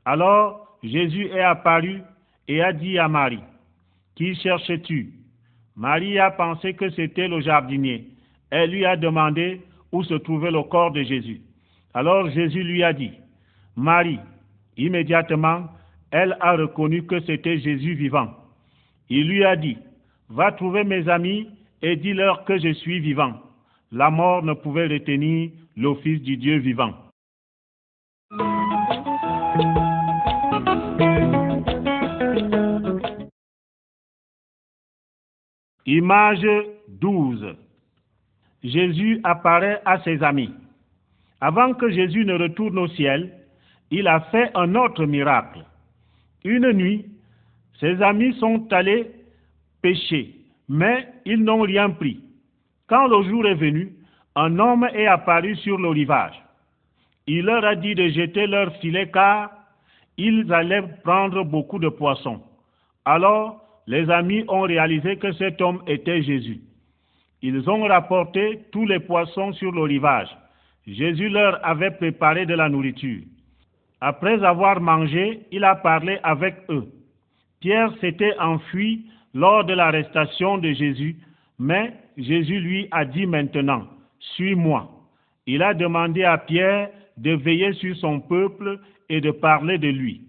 Alors 0.06 0.78
Jésus 0.84 1.26
est 1.28 1.42
apparu 1.42 2.02
et 2.48 2.62
a 2.62 2.72
dit 2.72 3.00
à 3.00 3.08
Marie, 3.08 3.44
Qui 4.16 4.36
cherches-tu? 4.36 5.14
Marie 5.76 6.20
a 6.20 6.32
pensé 6.32 6.74
que 6.74 6.90
c'était 6.92 7.28
le 7.28 7.42
jardinier. 7.42 8.08
Elle 8.52 8.72
lui 8.72 8.86
a 8.86 8.96
demandé 8.96 9.62
où 9.92 10.04
se 10.04 10.14
trouvait 10.14 10.52
le 10.52 10.64
corps 10.64 10.92
de 10.92 11.04
Jésus. 11.04 11.42
Alors 11.94 12.30
Jésus 12.30 12.64
lui 12.64 12.84
a 12.84 12.94
dit, 12.94 13.12
Marie, 13.76 14.20
immédiatement, 14.78 15.68
elle 16.12 16.38
a 16.40 16.56
reconnu 16.56 17.06
que 17.06 17.20
c'était 17.22 17.60
Jésus 17.60 17.96
vivant. 17.96 18.30
Il 19.10 19.28
lui 19.28 19.44
a 19.44 19.56
dit, 19.56 19.78
va 20.30 20.52
trouver 20.52 20.84
mes 20.84 21.10
amis 21.10 21.50
et 21.82 21.96
dis-leur 21.96 22.46
que 22.46 22.58
je 22.58 22.74
suis 22.74 23.00
vivant. 23.00 23.34
La 23.92 24.10
mort 24.10 24.44
ne 24.44 24.54
pouvait 24.54 24.88
retenir 24.88 25.50
l'office 25.76 26.22
du 26.22 26.38
Dieu 26.38 26.58
vivant. 26.58 26.94
Image 35.86 36.48
12. 36.88 37.56
Jésus 38.64 39.20
apparaît 39.24 39.82
à 39.86 40.00
ses 40.02 40.24
amis. 40.24 40.52
Avant 41.40 41.74
que 41.74 41.90
Jésus 41.90 42.26
ne 42.26 42.34
retourne 42.34 42.80
au 42.80 42.88
ciel, 42.88 43.32
il 43.92 44.08
a 44.08 44.22
fait 44.32 44.50
un 44.56 44.74
autre 44.76 45.06
miracle. 45.06 45.64
Une 46.44 46.72
nuit, 46.72 47.06
ses 47.80 48.02
amis 48.02 48.34
sont 48.40 48.68
allés 48.72 49.12
pêcher, 49.82 50.36
mais 50.68 51.08
ils 51.26 51.44
n'ont 51.44 51.62
rien 51.62 51.92
pris. 51.92 52.20
Quand 52.88 53.08
le 53.08 53.24
jour 53.30 53.46
est 53.46 53.56
venu, 53.56 53.94
un 54.36 54.58
homme 54.58 54.88
est 54.94 55.08
apparu 55.08 55.56
sur 55.58 55.78
le 55.78 55.90
rivage. 55.90 56.42
Il 57.28 57.46
leur 57.46 57.64
a 57.64 57.76
dit 57.76 57.96
de 57.96 58.08
jeter 58.10 58.48
leur 58.48 58.76
filet 58.78 59.10
car 59.12 59.52
ils 60.18 60.52
allaient 60.52 60.84
prendre 61.04 61.44
beaucoup 61.44 61.80
de 61.80 61.90
poissons. 61.90 62.42
Alors, 63.04 63.65
les 63.88 64.10
amis 64.10 64.44
ont 64.48 64.62
réalisé 64.62 65.18
que 65.18 65.32
cet 65.34 65.62
homme 65.62 65.82
était 65.88 66.22
Jésus. 66.24 66.62
Ils 67.42 67.70
ont 67.70 67.84
rapporté 67.84 68.62
tous 68.72 68.86
les 68.88 69.00
poissons 69.00 69.54
sur 69.54 69.72
le 69.72 69.84
rivage. 69.84 70.30
Jésus 70.88 71.30
leur 71.30 71.64
avait 71.66 71.92
préparé 71.92 72.46
de 72.46 72.56
la 72.56 72.70
nourriture. 72.70 73.22
Après 74.02 74.44
avoir 74.44 74.80
mangé, 74.82 75.42
il 75.52 75.64
a 75.64 75.76
parlé 75.76 76.18
avec 76.24 76.56
eux. 76.70 76.88
Pierre 77.60 77.92
s'était 78.00 78.38
enfui 78.40 79.06
lors 79.34 79.64
de 79.64 79.74
l'arrestation 79.74 80.58
de 80.58 80.72
Jésus, 80.74 81.16
mais 81.60 81.94
Jésus 82.18 82.60
lui 82.60 82.88
a 82.92 83.06
dit 83.06 83.26
maintenant, 83.26 83.84
Suis-moi. 84.20 84.90
Il 85.48 85.62
a 85.62 85.74
demandé 85.74 86.24
à 86.24 86.38
Pierre 86.38 86.90
de 87.18 87.32
veiller 87.32 87.74
sur 87.74 87.96
son 87.98 88.20
peuple 88.20 88.80
et 89.10 89.22
de 89.22 89.32
parler 89.32 89.78
de 89.78 89.88
lui. 89.88 90.22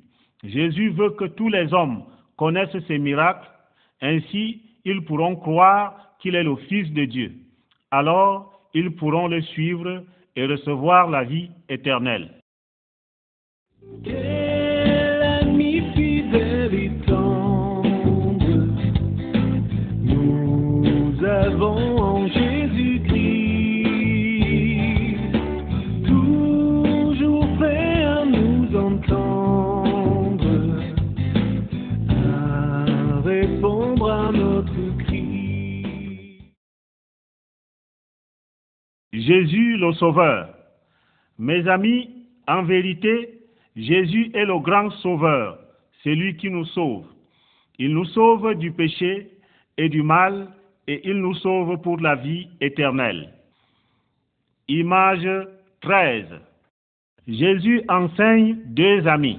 Jésus 0.44 0.90
veut 0.90 1.10
que 1.10 1.24
tous 1.24 1.48
les 1.48 1.72
hommes 1.72 2.02
connaissent 2.36 2.78
ses 2.86 2.98
miracles, 2.98 3.48
ainsi 4.00 4.62
ils 4.84 5.04
pourront 5.04 5.36
croire 5.36 6.16
qu'il 6.20 6.34
est 6.34 6.44
le 6.44 6.56
Fils 6.68 6.90
de 6.92 7.04
Dieu. 7.04 7.32
Alors, 7.90 8.68
ils 8.74 8.94
pourront 8.94 9.28
le 9.28 9.42
suivre 9.42 10.04
et 10.36 10.46
recevoir 10.46 11.10
la 11.10 11.24
vie 11.24 11.50
éternelle. 11.68 12.30
Le 39.88 39.94
Sauveur. 39.94 40.48
Mes 41.38 41.66
amis, 41.68 42.10
en 42.46 42.62
vérité, 42.62 43.30
Jésus 43.76 44.30
est 44.34 44.44
le 44.44 44.58
grand 44.60 44.90
Sauveur, 45.02 45.58
celui 46.02 46.36
qui 46.36 46.50
nous 46.50 46.64
sauve. 46.66 47.06
Il 47.78 47.92
nous 47.92 48.06
sauve 48.06 48.54
du 48.54 48.72
péché 48.72 49.30
et 49.76 49.88
du 49.88 50.02
mal 50.02 50.48
et 50.88 51.08
il 51.08 51.16
nous 51.16 51.34
sauve 51.34 51.80
pour 51.82 52.00
la 52.00 52.14
vie 52.14 52.48
éternelle. 52.60 53.30
Image 54.68 55.28
13. 55.82 56.24
Jésus 57.28 57.82
enseigne 57.88 58.58
deux 58.66 59.06
amis. 59.06 59.38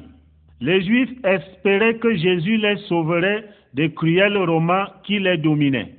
Les 0.60 0.82
Juifs 0.82 1.14
espéraient 1.24 1.98
que 1.98 2.16
Jésus 2.16 2.58
les 2.58 2.78
sauverait 2.90 3.46
des 3.74 3.94
cruels 3.94 4.38
Romains 4.38 4.90
qui 5.04 5.20
les 5.20 5.38
dominaient. 5.38 5.94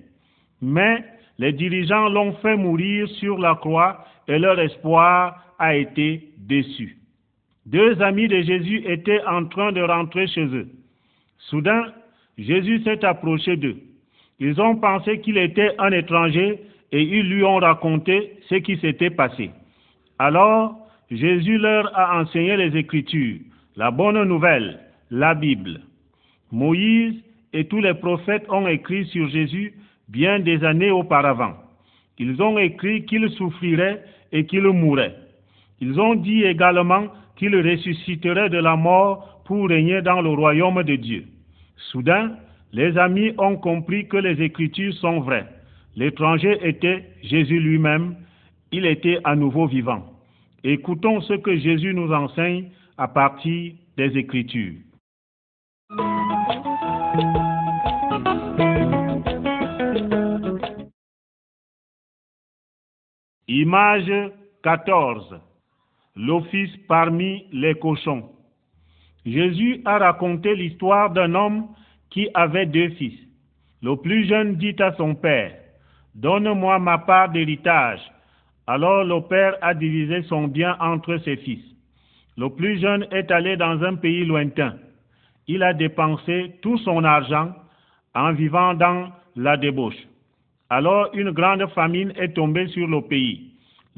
Mais 0.61 1.05
les 1.39 1.53
dirigeants 1.53 2.09
l'ont 2.09 2.33
fait 2.35 2.57
mourir 2.57 3.09
sur 3.21 3.39
la 3.39 3.55
croix 3.55 4.05
et 4.29 4.39
leur 4.39 4.61
espoir 4.61 5.43
a 5.59 5.75
été 5.75 6.29
déçu. 6.39 6.99
Deux 7.67 8.01
amis 8.01 8.29
de 8.29 8.41
Jésus 8.41 8.83
étaient 8.87 9.23
en 9.27 9.47
train 9.47 9.73
de 9.73 9.83
rentrer 9.83 10.27
chez 10.29 10.45
eux. 10.45 10.69
Soudain, 11.39 11.93
Jésus 12.39 12.83
s'est 12.83 13.05
approché 13.05 13.57
d'eux. 13.57 13.77
Ils 14.39 14.61
ont 14.61 14.77
pensé 14.77 15.21
qu'il 15.21 15.37
était 15.37 15.75
un 15.79 15.91
étranger 15.91 16.61
et 16.93 17.03
ils 17.03 17.29
lui 17.29 17.45
ont 17.45 17.57
raconté 17.57 18.35
ce 18.49 18.55
qui 18.57 18.79
s'était 18.79 19.11
passé. 19.11 19.51
Alors, 20.19 20.79
Jésus 21.11 21.59
leur 21.59 21.97
a 21.99 22.21
enseigné 22.21 22.57
les 22.57 22.77
Écritures, 22.77 23.41
la 23.77 23.91
bonne 23.91 24.23
nouvelle, 24.25 24.79
la 25.11 25.35
Bible. 25.35 25.81
Moïse 26.53 27.15
et 27.53 27.65
tous 27.65 27.81
les 27.81 27.95
prophètes 27.95 28.47
ont 28.49 28.67
écrit 28.67 29.07
sur 29.07 29.29
Jésus 29.29 29.75
bien 30.09 30.39
des 30.39 30.65
années 30.65 30.91
auparavant. 30.91 31.55
Ils 32.19 32.41
ont 32.43 32.59
écrit 32.59 33.05
qu'il 33.05 33.29
souffrirait 33.31 34.03
et 34.33 34.47
qu'il 34.47 34.63
mourrait. 34.63 35.17
Ils 35.81 36.01
ont 36.01 36.15
dit 36.15 36.45
également 36.45 37.09
qu'il 37.37 37.55
ressusciterait 37.57 38.51
de 38.51 38.59
la 38.59 38.77
mort 38.77 39.43
pour 39.45 39.69
régner 39.69 40.03
dans 40.03 40.21
le 40.21 40.31
royaume 40.31 40.83
de 40.83 40.97
Dieu. 40.97 41.25
Soudain, 41.91 42.37
les 42.73 42.99
amis 42.99 43.33
ont 43.39 43.57
compris 43.57 44.09
que 44.09 44.17
les 44.17 44.43
Écritures 44.43 44.95
sont 44.95 45.21
vraies. 45.21 45.47
L'étranger 45.97 46.59
était 46.63 47.05
Jésus 47.23 47.61
lui-même. 47.61 48.17
Il 48.73 48.85
était 48.85 49.19
à 49.25 49.35
nouveau 49.35 49.67
vivant. 49.67 50.05
Écoutons 50.65 51.21
ce 51.23 51.35
que 51.35 51.57
Jésus 51.57 51.95
nous 51.95 52.13
enseigne 52.13 52.67
à 52.99 53.09
partir 53.09 53.73
des 53.97 54.19
Écritures. 54.19 54.75
Image 63.61 64.31
14. 64.63 65.41
L'office 66.15 66.77
parmi 66.87 67.45
les 67.51 67.75
cochons. 67.75 68.31
Jésus 69.27 69.83
a 69.85 69.99
raconté 69.99 70.55
l'histoire 70.55 71.11
d'un 71.11 71.35
homme 71.35 71.67
qui 72.09 72.29
avait 72.35 72.67
deux 72.67 72.91
fils. 72.91 73.19
Le 73.83 73.97
plus 73.97 74.29
jeune 74.29 74.55
dit 74.59 74.77
à 74.79 74.93
son 74.93 75.17
père, 75.17 75.57
Donne-moi 76.15 76.79
ma 76.79 76.99
part 76.99 77.31
d'héritage. 77.31 77.99
Alors 78.69 79.03
le 79.03 79.27
père 79.27 79.57
a 79.61 79.75
divisé 79.75 80.23
son 80.29 80.47
bien 80.47 80.77
entre 80.79 81.17
ses 81.25 81.39
fils. 81.39 81.65
Le 82.37 82.51
plus 82.51 82.79
jeune 82.79 83.09
est 83.11 83.29
allé 83.33 83.57
dans 83.57 83.83
un 83.83 83.97
pays 83.97 84.25
lointain. 84.25 84.75
Il 85.49 85.65
a 85.65 85.75
dépensé 85.75 86.55
tout 86.63 86.79
son 86.79 87.03
argent 87.03 87.53
en 88.15 88.33
vivant 88.35 88.75
dans 88.75 89.11
la 89.35 89.57
débauche. 89.57 90.07
Alors 90.71 91.09
une 91.13 91.33
grande 91.33 91.67
famine 91.71 92.13
est 92.15 92.35
tombée 92.35 92.69
sur 92.69 92.87
le 92.87 93.01
pays. 93.01 93.48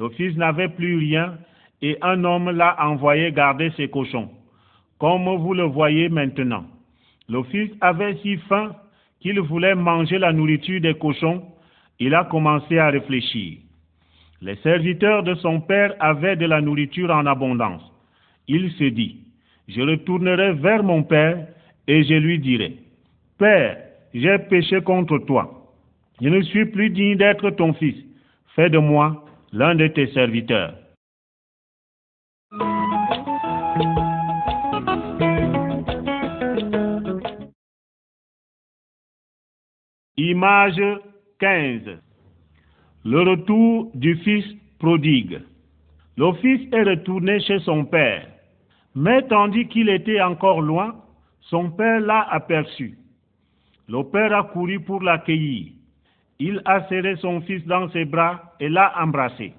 Le 0.01 0.09
fils 0.09 0.35
n'avait 0.39 0.71
plus 0.71 0.97
rien 0.97 1.37
et 1.83 1.99
un 2.01 2.25
homme 2.25 2.51
l'a 2.51 2.75
envoyé 2.89 3.33
garder 3.33 3.71
ses 3.77 3.89
cochons, 3.89 4.31
comme 4.99 5.29
vous 5.37 5.53
le 5.53 5.65
voyez 5.65 6.09
maintenant. 6.09 6.65
Le 7.29 7.43
fils 7.45 7.71
avait 7.83 8.17
si 8.23 8.39
faim 8.49 8.75
qu'il 9.21 9.39
voulait 9.41 9.75
manger 9.75 10.19
la 10.19 10.33
nourriture 10.33 10.81
des 10.81 10.95
cochons. 10.95 11.43
Il 11.99 12.15
a 12.15 12.25
commencé 12.25 12.79
à 12.79 12.89
réfléchir. 12.89 13.59
Les 14.41 14.57
serviteurs 14.57 15.23
de 15.23 15.35
son 15.35 15.61
père 15.61 15.95
avaient 16.01 16.37
de 16.37 16.47
la 16.47 16.63
nourriture 16.63 17.11
en 17.11 17.27
abondance. 17.27 17.83
Il 18.49 18.71
se 18.73 18.85
dit, 18.85 19.19
je 19.69 19.83
retournerai 19.83 20.55
vers 20.55 20.83
mon 20.83 21.03
père 21.03 21.47
et 21.87 22.05
je 22.05 22.15
lui 22.15 22.39
dirai, 22.39 22.77
Père, 23.39 23.77
j'ai 24.15 24.39
péché 24.39 24.81
contre 24.81 25.19
toi. 25.19 25.69
Je 26.23 26.29
ne 26.29 26.41
suis 26.41 26.65
plus 26.65 26.89
digne 26.89 27.17
d'être 27.17 27.51
ton 27.51 27.75
fils. 27.75 27.97
Fais 28.57 28.71
de 28.71 28.79
moi 28.79 29.27
l'un 29.53 29.75
de 29.75 29.89
tes 29.89 30.07
serviteurs. 30.13 30.75
Image 40.17 40.81
15. 41.39 41.99
Le 43.05 43.21
retour 43.23 43.91
du 43.95 44.17
fils 44.19 44.45
prodigue. 44.79 45.41
Le 46.17 46.33
fils 46.35 46.73
est 46.73 46.83
retourné 46.83 47.41
chez 47.41 47.59
son 47.61 47.85
père, 47.85 48.29
mais 48.95 49.27
tandis 49.27 49.67
qu'il 49.69 49.89
était 49.89 50.21
encore 50.21 50.61
loin, 50.61 50.95
son 51.41 51.71
père 51.71 52.01
l'a 52.01 52.23
aperçu. 52.31 52.99
Le 53.89 54.03
père 54.05 54.33
a 54.33 54.45
couru 54.45 54.81
pour 54.81 55.03
l'accueillir. 55.03 55.73
Il 56.41 56.63
a 56.65 56.89
serré 56.89 57.17
son 57.17 57.43
fils 57.43 57.65
dans 57.67 57.91
ses 57.91 58.07
bras 58.07 58.55
et 58.61 58.71
l'a 58.71 58.95
embrassé. 58.99 59.53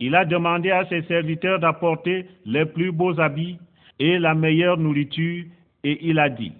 Il 0.00 0.16
a 0.16 0.24
demandé 0.24 0.72
à 0.72 0.84
ses 0.86 1.02
serviteurs 1.02 1.60
d'apporter 1.60 2.26
les 2.44 2.66
plus 2.66 2.90
beaux 2.90 3.18
habits 3.20 3.58
et 4.00 4.18
la 4.18 4.34
meilleure 4.34 4.76
nourriture, 4.76 5.44
et 5.84 5.98
il 6.08 6.18
a 6.18 6.28
dit, 6.28 6.52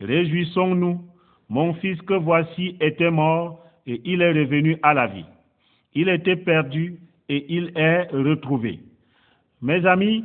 Réjouissons-nous 0.00 1.00
mon 1.48 1.74
fils 1.74 2.00
que 2.02 2.14
voici 2.14 2.76
était 2.80 3.10
mort 3.10 3.64
et 3.86 4.02
il 4.04 4.20
est 4.20 4.32
revenu 4.32 4.76
à 4.82 4.92
la 4.92 5.06
vie. 5.06 5.24
Il 5.94 6.10
était 6.10 6.36
perdu 6.36 6.98
et 7.30 7.46
il 7.48 7.72
est 7.76 8.08
retrouvé. 8.12 8.80
Mes 9.62 9.86
amis, 9.86 10.24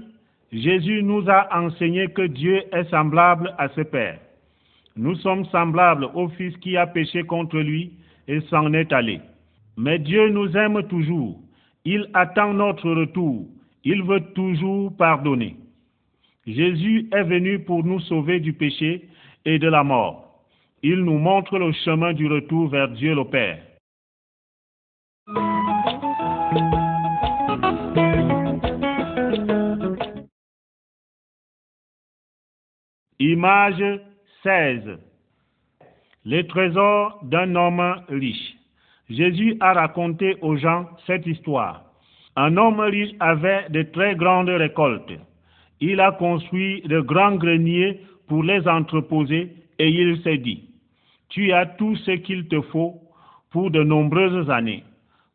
Jésus 0.51 1.03
nous 1.03 1.29
a 1.29 1.47
enseigné 1.57 2.07
que 2.09 2.23
Dieu 2.23 2.63
est 2.73 2.89
semblable 2.89 3.55
à 3.57 3.69
ses 3.69 3.85
pères. 3.85 4.19
Nous 4.97 5.15
sommes 5.15 5.45
semblables 5.45 6.09
au 6.13 6.27
fils 6.29 6.57
qui 6.57 6.75
a 6.75 6.85
péché 6.85 7.23
contre 7.23 7.57
lui 7.57 7.93
et 8.31 8.41
s'en 8.49 8.73
est 8.73 8.91
allé. 8.91 9.21
Mais 9.77 9.99
Dieu 9.99 10.29
nous 10.29 10.57
aime 10.57 10.81
toujours. 10.87 11.39
Il 11.85 12.09
attend 12.15 12.53
notre 12.53 12.89
retour. 12.89 13.45
Il 13.83 14.01
veut 14.03 14.23
toujours 14.33 14.95
pardonner. 14.97 15.55
Jésus 16.47 17.07
est 17.11 17.23
venu 17.23 17.59
pour 17.59 17.83
nous 17.83 17.99
sauver 17.99 18.39
du 18.39 18.53
péché 18.53 19.07
et 19.45 19.59
de 19.59 19.67
la 19.67 19.83
mort 19.83 20.31
il 20.83 21.03
nous 21.03 21.17
montre 21.17 21.59
le 21.59 21.71
chemin 21.71 22.13
du 22.13 22.27
retour 22.27 22.69
vers 22.69 22.89
Dieu 22.89 23.13
le 23.13 23.25
Père. 23.25 23.61
Image 33.19 34.01
16. 34.41 34.97
Les 36.23 36.45
trésors 36.45 37.19
d'un 37.23 37.55
homme 37.55 37.95
riche. 38.07 38.55
Jésus 39.09 39.57
a 39.59 39.73
raconté 39.73 40.37
aux 40.41 40.55
gens 40.55 40.87
cette 41.07 41.25
histoire. 41.25 41.83
Un 42.35 42.57
homme 42.57 42.79
riche 42.79 43.15
avait 43.19 43.67
de 43.69 43.81
très 43.81 44.15
grandes 44.15 44.49
récoltes. 44.49 45.13
Il 45.79 45.99
a 45.99 46.11
construit 46.11 46.81
de 46.83 47.01
grands 47.01 47.35
greniers 47.35 48.01
pour 48.27 48.43
les 48.43 48.67
entreposer 48.67 49.51
et 49.79 49.89
il 49.89 50.21
s'est 50.21 50.37
dit, 50.37 50.69
tu 51.29 51.51
as 51.53 51.65
tout 51.65 51.95
ce 51.95 52.11
qu'il 52.11 52.47
te 52.47 52.61
faut 52.61 53.01
pour 53.49 53.71
de 53.71 53.81
nombreuses 53.81 54.49
années. 54.51 54.83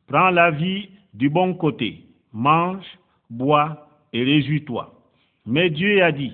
Prends 0.07 0.31
la 0.31 0.53
vie 0.53 0.88
du 1.14 1.29
bon 1.29 1.55
côté, 1.55 2.05
mange, 2.33 2.87
bois 3.29 3.88
et 4.12 4.22
réjouis-toi. 4.22 4.94
Mais 5.46 5.68
Dieu 5.68 6.03
a 6.05 6.12
dit, 6.12 6.33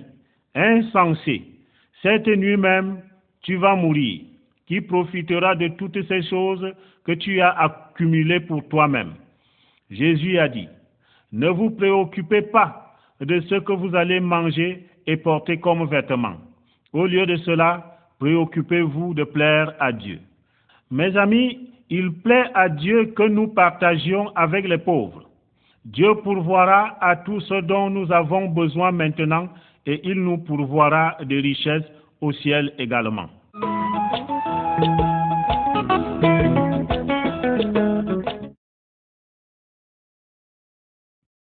insensé, 0.53 1.41
cette 2.03 2.27
nuit 2.27 2.57
même, 2.57 3.01
tu 3.41 3.55
vas 3.55 3.75
mourir. 3.75 4.21
Qui 4.67 4.81
profitera 4.81 5.55
de 5.55 5.67
toutes 5.69 6.01
ces 6.07 6.23
choses 6.23 6.73
que 7.05 7.11
tu 7.11 7.41
as 7.41 7.51
accumulées 7.51 8.39
pour 8.39 8.67
toi-même 8.69 9.13
Jésus 9.89 10.39
a 10.39 10.47
dit, 10.47 10.67
ne 11.31 11.49
vous 11.49 11.69
préoccupez 11.71 12.41
pas 12.41 12.95
de 13.19 13.41
ce 13.41 13.55
que 13.55 13.73
vous 13.73 13.95
allez 13.95 14.19
manger 14.19 14.87
et 15.05 15.17
porter 15.17 15.59
comme 15.59 15.85
vêtements. 15.87 16.37
Au 16.93 17.05
lieu 17.05 17.25
de 17.25 17.35
cela, 17.37 17.97
préoccupez-vous 18.19 19.13
de 19.13 19.23
plaire 19.23 19.73
à 19.79 19.91
Dieu. 19.91 20.19
Mes 20.91 21.15
amis, 21.17 21.69
il 21.89 22.11
plaît 22.13 22.49
à 22.53 22.69
Dieu 22.69 23.07
que 23.15 23.23
nous 23.23 23.47
partagions 23.47 24.29
avec 24.35 24.67
les 24.67 24.77
pauvres. 24.77 25.29
Dieu 25.85 26.15
pourvoira 26.23 26.97
à 27.01 27.17
tout 27.17 27.39
ce 27.41 27.61
dont 27.61 27.89
nous 27.89 28.11
avons 28.11 28.47
besoin 28.49 28.91
maintenant 28.91 29.49
et 29.85 29.99
il 30.03 30.15
nous 30.23 30.37
pourvoira 30.37 31.17
de 31.21 31.35
richesses 31.35 31.83
au 32.21 32.31
ciel 32.31 32.73
également. 32.77 33.29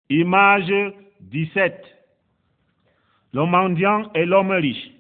Image 0.10 0.94
17. 1.22 1.86
Le 3.34 3.46
mendiant 3.46 4.12
et 4.14 4.26
l'homme 4.26 4.52
riche. 4.52 4.92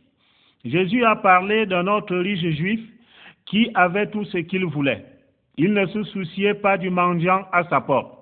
Jésus 0.63 1.03
a 1.03 1.17
parlé 1.17 1.65
d'un 1.65 1.85
autre 1.87 2.15
riche 2.15 2.55
juif 2.55 2.79
qui 3.45 3.69
avait 3.75 4.09
tout 4.09 4.25
ce 4.25 4.37
qu'il 4.37 4.65
voulait. 4.65 5.05
Il 5.57 5.73
ne 5.73 5.85
se 5.87 6.03
souciait 6.03 6.53
pas 6.53 6.77
du 6.77 6.89
mendiant 6.89 7.45
à 7.51 7.63
sa 7.65 7.81
porte. 7.81 8.17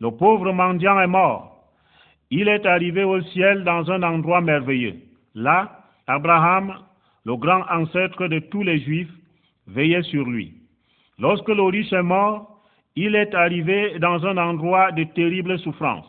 Le 0.00 0.10
pauvre 0.10 0.52
mendiant 0.52 1.00
est 1.00 1.06
mort. 1.06 1.68
Il 2.30 2.48
est 2.48 2.64
arrivé 2.64 3.04
au 3.04 3.20
ciel 3.20 3.64
dans 3.64 3.90
un 3.90 4.02
endroit 4.02 4.40
merveilleux. 4.40 4.96
Là, 5.34 5.84
Abraham, 6.06 6.76
le 7.24 7.36
grand 7.36 7.64
ancêtre 7.70 8.28
de 8.28 8.38
tous 8.38 8.62
les 8.62 8.78
Juifs, 8.78 9.10
veillait 9.70 10.02
sur 10.02 10.24
lui. 10.24 10.54
Lorsque 11.18 11.48
le 11.48 11.62
riche 11.62 11.92
est 11.92 12.02
mort, 12.02 12.62
il 12.96 13.14
est 13.14 13.34
arrivé 13.34 13.98
dans 13.98 14.24
un 14.26 14.36
endroit 14.36 14.92
de 14.92 15.04
terrible 15.04 15.58
souffrance. 15.58 16.06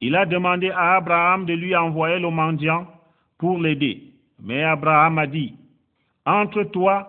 Il 0.00 0.14
a 0.14 0.26
demandé 0.26 0.70
à 0.70 0.96
Abraham 0.96 1.46
de 1.46 1.54
lui 1.54 1.74
envoyer 1.74 2.18
le 2.18 2.30
mendiant 2.30 2.86
pour 3.38 3.58
l'aider. 3.58 4.02
Mais 4.42 4.62
Abraham 4.62 5.18
a 5.18 5.26
dit, 5.26 5.54
entre 6.24 6.64
toi 6.64 7.08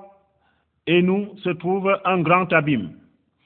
et 0.86 1.02
nous 1.02 1.38
se 1.44 1.50
trouve 1.50 2.00
un 2.06 2.22
grand 2.22 2.52
abîme. 2.54 2.92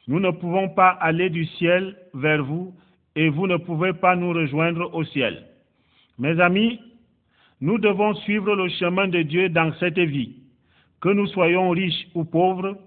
Nous 0.08 0.20
ne 0.20 0.32
pouvons 0.32 0.70
pas 0.70 0.89
aller 0.89 1.30
du 1.30 1.46
ciel 1.46 1.96
vers 2.13 2.44
vous 2.44 2.74
et 3.15 3.30
vous 3.30 3.48
ne 3.48 3.58
pouvez 3.58 3.94
pas 3.94 4.15
nous 4.15 4.32
rejoindre 4.32 4.94
au 4.94 5.04
ciel. 5.04 5.46
Mes 6.20 6.39
amis, 6.39 6.80
nous 7.62 7.78
devons 7.78 8.13
suivre 8.15 8.56
le 8.56 8.70
chemin 8.70 9.08
de 9.08 9.22
Dieu 9.22 9.50
dans 9.50 9.74
cette 9.80 10.00
vie. 10.00 10.40
Que 11.02 11.10
nous 11.10 11.28
soyons 11.28 11.72
riches 11.72 12.08
ou 12.14 12.24
pauvres, 12.24 12.78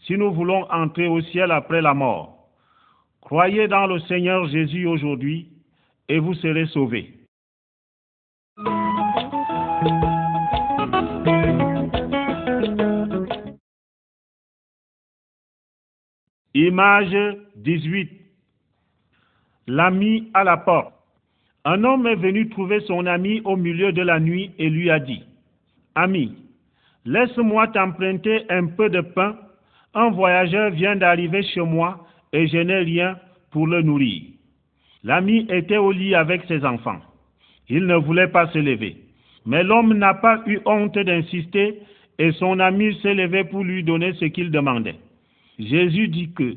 si 0.00 0.16
nous 0.16 0.32
voulons 0.32 0.64
entrer 0.70 1.06
au 1.06 1.20
ciel 1.20 1.50
après 1.52 1.80
la 1.80 1.94
mort. 1.94 2.48
Croyez 3.20 3.68
dans 3.68 3.86
le 3.86 4.00
Seigneur 4.00 4.48
Jésus 4.48 4.86
aujourd'hui 4.86 5.48
et 6.08 6.18
vous 6.18 6.34
serez 6.34 6.66
sauvés. 6.66 7.14
Image 16.54 17.16
18. 17.56 18.10
L'ami 19.68 20.28
à 20.34 20.42
la 20.42 20.56
porte. 20.56 20.92
Un 21.64 21.84
homme 21.84 22.06
est 22.08 22.16
venu 22.16 22.48
trouver 22.48 22.80
son 22.80 23.06
ami 23.06 23.40
au 23.44 23.54
milieu 23.54 23.92
de 23.92 24.02
la 24.02 24.18
nuit 24.18 24.50
et 24.58 24.68
lui 24.68 24.90
a 24.90 24.98
dit, 24.98 25.22
Ami, 25.94 26.36
laisse-moi 27.04 27.68
t'emprunter 27.68 28.42
un 28.50 28.66
peu 28.66 28.88
de 28.88 29.00
pain. 29.00 29.36
Un 29.94 30.10
voyageur 30.10 30.70
vient 30.70 30.96
d'arriver 30.96 31.42
chez 31.42 31.60
moi 31.62 32.06
et 32.32 32.46
je 32.46 32.58
n'ai 32.58 32.78
rien 32.78 33.18
pour 33.50 33.66
le 33.66 33.82
nourrir. 33.82 34.22
L'ami 35.02 35.46
était 35.48 35.78
au 35.78 35.92
lit 35.92 36.14
avec 36.14 36.42
ses 36.46 36.64
enfants. 36.64 37.00
Il 37.68 37.86
ne 37.86 37.96
voulait 37.96 38.28
pas 38.28 38.48
se 38.48 38.58
lever. 38.58 38.96
Mais 39.46 39.64
l'homme 39.64 39.94
n'a 39.94 40.14
pas 40.14 40.42
eu 40.46 40.58
honte 40.66 40.98
d'insister 40.98 41.78
et 42.18 42.32
son 42.32 42.60
ami 42.60 42.94
s'est 43.00 43.14
levé 43.14 43.44
pour 43.44 43.64
lui 43.64 43.82
donner 43.82 44.12
ce 44.14 44.26
qu'il 44.26 44.50
demandait. 44.50 44.96
Jésus 45.58 46.08
dit 46.08 46.32
que 46.32 46.56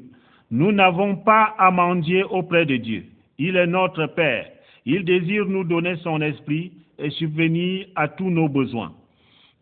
nous 0.51 0.71
n'avons 0.71 1.15
pas 1.15 1.55
à 1.57 1.71
mendier 1.71 2.23
auprès 2.23 2.65
de 2.65 2.75
Dieu. 2.75 3.05
Il 3.37 3.55
est 3.55 3.67
notre 3.67 4.07
Père. 4.07 4.47
Il 4.85 5.05
désire 5.05 5.45
nous 5.45 5.63
donner 5.63 5.95
son 5.97 6.21
esprit 6.21 6.73
et 6.99 7.09
subvenir 7.11 7.87
à 7.95 8.07
tous 8.07 8.29
nos 8.29 8.49
besoins. 8.49 8.93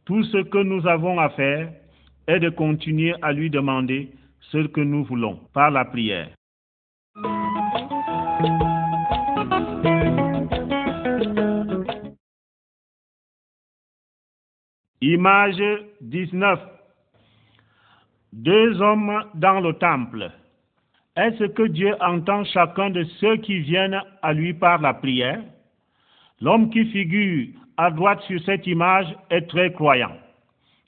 Tout 0.05 0.23
ce 0.23 0.43
que 0.43 0.57
nous 0.57 0.87
avons 0.87 1.19
à 1.19 1.29
faire 1.29 1.71
est 2.27 2.39
de 2.39 2.49
continuer 2.49 3.13
à 3.21 3.31
lui 3.31 3.49
demander 3.49 4.11
ce 4.51 4.67
que 4.67 4.81
nous 4.81 5.03
voulons 5.03 5.39
par 5.53 5.69
la 5.71 5.85
prière. 5.85 6.29
Image 15.01 15.61
19. 16.01 16.59
Deux 18.33 18.81
hommes 18.81 19.23
dans 19.35 19.59
le 19.59 19.73
temple. 19.73 20.31
Est-ce 21.15 21.45
que 21.45 21.63
Dieu 21.63 21.95
entend 22.01 22.43
chacun 22.45 22.89
de 22.89 23.03
ceux 23.19 23.37
qui 23.37 23.59
viennent 23.59 24.01
à 24.21 24.33
lui 24.33 24.53
par 24.53 24.79
la 24.79 24.93
prière? 24.93 25.41
L'homme 26.41 26.71
qui 26.71 26.85
figure 26.85 27.47
à 27.77 27.91
droite 27.91 28.21
sur 28.21 28.41
cette 28.43 28.65
image 28.65 29.07
est 29.29 29.47
très 29.47 29.71
croyant. 29.71 30.17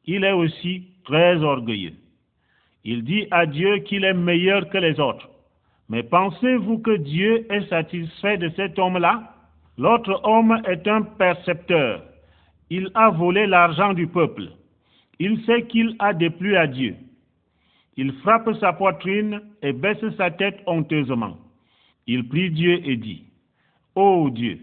Il 0.05 0.23
est 0.23 0.31
aussi 0.31 0.87
très 1.05 1.37
orgueilleux. 1.43 1.93
Il 2.83 3.03
dit 3.03 3.27
à 3.31 3.45
Dieu 3.45 3.77
qu'il 3.79 4.03
est 4.03 4.13
meilleur 4.13 4.69
que 4.69 4.77
les 4.79 4.99
autres. 4.99 5.29
Mais 5.89 6.03
pensez-vous 6.03 6.79
que 6.79 6.97
Dieu 6.97 7.45
est 7.51 7.67
satisfait 7.69 8.37
de 8.37 8.49
cet 8.55 8.79
homme-là? 8.79 9.35
L'autre 9.77 10.21
homme 10.23 10.59
est 10.65 10.87
un 10.87 11.03
percepteur. 11.03 12.03
Il 12.69 12.89
a 12.95 13.09
volé 13.11 13.45
l'argent 13.45 13.93
du 13.93 14.07
peuple. 14.07 14.49
Il 15.19 15.43
sait 15.45 15.63
qu'il 15.67 15.95
a 15.99 16.13
déplu 16.13 16.57
à 16.57 16.67
Dieu. 16.67 16.95
Il 17.95 18.11
frappe 18.13 18.49
sa 18.59 18.73
poitrine 18.73 19.41
et 19.61 19.71
baisse 19.71 20.03
sa 20.17 20.31
tête 20.31 20.61
honteusement. 20.65 21.37
Il 22.07 22.27
prie 22.27 22.49
Dieu 22.49 22.81
et 22.85 22.97
dit, 22.97 23.23
Ô 23.95 24.29
Dieu, 24.31 24.59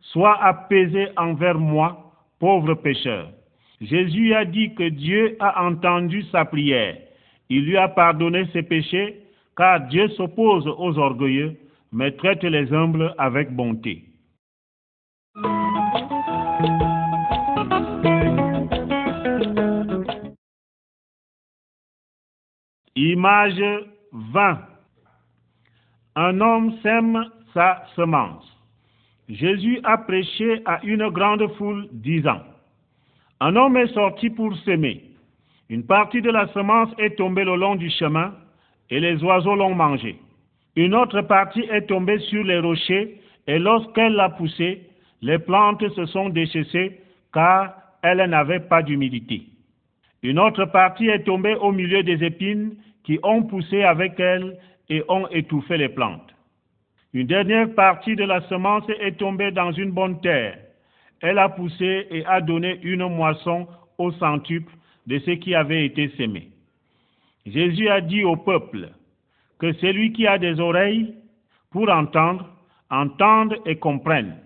sois 0.00 0.42
apaisé 0.42 1.08
envers 1.16 1.58
moi, 1.58 2.12
pauvre 2.38 2.74
pécheur. 2.74 3.30
Jésus 3.80 4.34
a 4.34 4.44
dit 4.44 4.74
que 4.74 4.88
Dieu 4.88 5.36
a 5.40 5.64
entendu 5.64 6.22
sa 6.24 6.44
prière. 6.44 6.96
Il 7.48 7.64
lui 7.64 7.76
a 7.76 7.88
pardonné 7.88 8.46
ses 8.52 8.62
péchés, 8.62 9.22
car 9.56 9.80
Dieu 9.88 10.08
s'oppose 10.10 10.66
aux 10.66 10.98
orgueilleux, 10.98 11.56
mais 11.92 12.12
traite 12.12 12.44
les 12.44 12.72
humbles 12.72 13.14
avec 13.18 13.50
bonté. 13.54 14.04
Image 22.96 23.62
20. 24.12 24.58
Un 26.16 26.40
homme 26.40 26.78
sème 26.82 27.24
sa 27.54 27.84
semence. 27.96 28.59
Jésus 29.30 29.78
a 29.84 29.96
prêché 29.98 30.60
à 30.64 30.80
une 30.82 31.08
grande 31.08 31.46
foule 31.54 31.86
disant, 31.92 32.40
Un 33.38 33.54
homme 33.54 33.76
est 33.76 33.94
sorti 33.94 34.28
pour 34.28 34.56
s'aimer. 34.58 35.04
Une 35.68 35.86
partie 35.86 36.20
de 36.20 36.30
la 36.30 36.48
semence 36.48 36.90
est 36.98 37.16
tombée 37.16 37.44
le 37.44 37.54
long 37.54 37.76
du 37.76 37.90
chemin 37.90 38.34
et 38.90 38.98
les 38.98 39.22
oiseaux 39.22 39.54
l'ont 39.54 39.74
mangée. 39.74 40.16
Une 40.74 40.96
autre 40.96 41.20
partie 41.22 41.64
est 41.70 41.86
tombée 41.86 42.18
sur 42.18 42.42
les 42.42 42.58
rochers 42.58 43.20
et 43.46 43.60
lorsqu'elle 43.60 44.14
l'a 44.14 44.30
poussée, 44.30 44.82
les 45.22 45.38
plantes 45.38 45.88
se 45.90 46.06
sont 46.06 46.28
déchaissées 46.30 46.98
car 47.32 47.74
elles 48.02 48.28
n'avaient 48.28 48.66
pas 48.68 48.82
d'humidité. 48.82 49.42
Une 50.24 50.40
autre 50.40 50.64
partie 50.64 51.08
est 51.08 51.22
tombée 51.22 51.54
au 51.54 51.70
milieu 51.70 52.02
des 52.02 52.24
épines 52.24 52.74
qui 53.04 53.20
ont 53.22 53.44
poussé 53.44 53.84
avec 53.84 54.18
elles 54.18 54.58
et 54.88 55.04
ont 55.08 55.28
étouffé 55.28 55.76
les 55.76 55.88
plantes. 55.88 56.34
Une 57.12 57.26
dernière 57.26 57.74
partie 57.74 58.14
de 58.14 58.24
la 58.24 58.40
semence 58.42 58.84
est 59.00 59.18
tombée 59.18 59.50
dans 59.50 59.72
une 59.72 59.90
bonne 59.90 60.20
terre. 60.20 60.58
Elle 61.20 61.38
a 61.38 61.48
poussé 61.48 62.06
et 62.10 62.24
a 62.24 62.40
donné 62.40 62.78
une 62.82 63.06
moisson 63.08 63.66
au 63.98 64.12
centuple 64.12 64.72
de 65.06 65.18
ce 65.18 65.32
qui 65.32 65.54
avait 65.54 65.84
été 65.84 66.08
semé. 66.10 66.50
Jésus 67.44 67.88
a 67.88 68.00
dit 68.00 68.22
au 68.22 68.36
peuple 68.36 68.90
que 69.58 69.72
celui 69.74 70.12
qui 70.12 70.26
a 70.26 70.38
des 70.38 70.60
oreilles 70.60 71.14
pour 71.70 71.90
entendre, 71.90 72.48
entende 72.90 73.56
et 73.66 73.76
comprenne. 73.76 74.36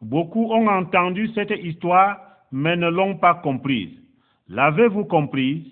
Beaucoup 0.00 0.52
ont 0.52 0.68
entendu 0.68 1.28
cette 1.34 1.50
histoire, 1.50 2.18
mais 2.52 2.76
ne 2.76 2.88
l'ont 2.88 3.16
pas 3.16 3.34
comprise. 3.34 3.98
L'avez-vous 4.48 5.04
comprise? 5.04 5.64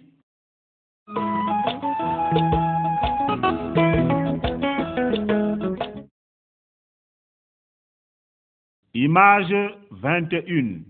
Image 9.00 9.54
21. 9.92 10.80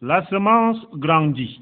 La 0.00 0.24
semence 0.28 0.78
grandit. 0.94 1.60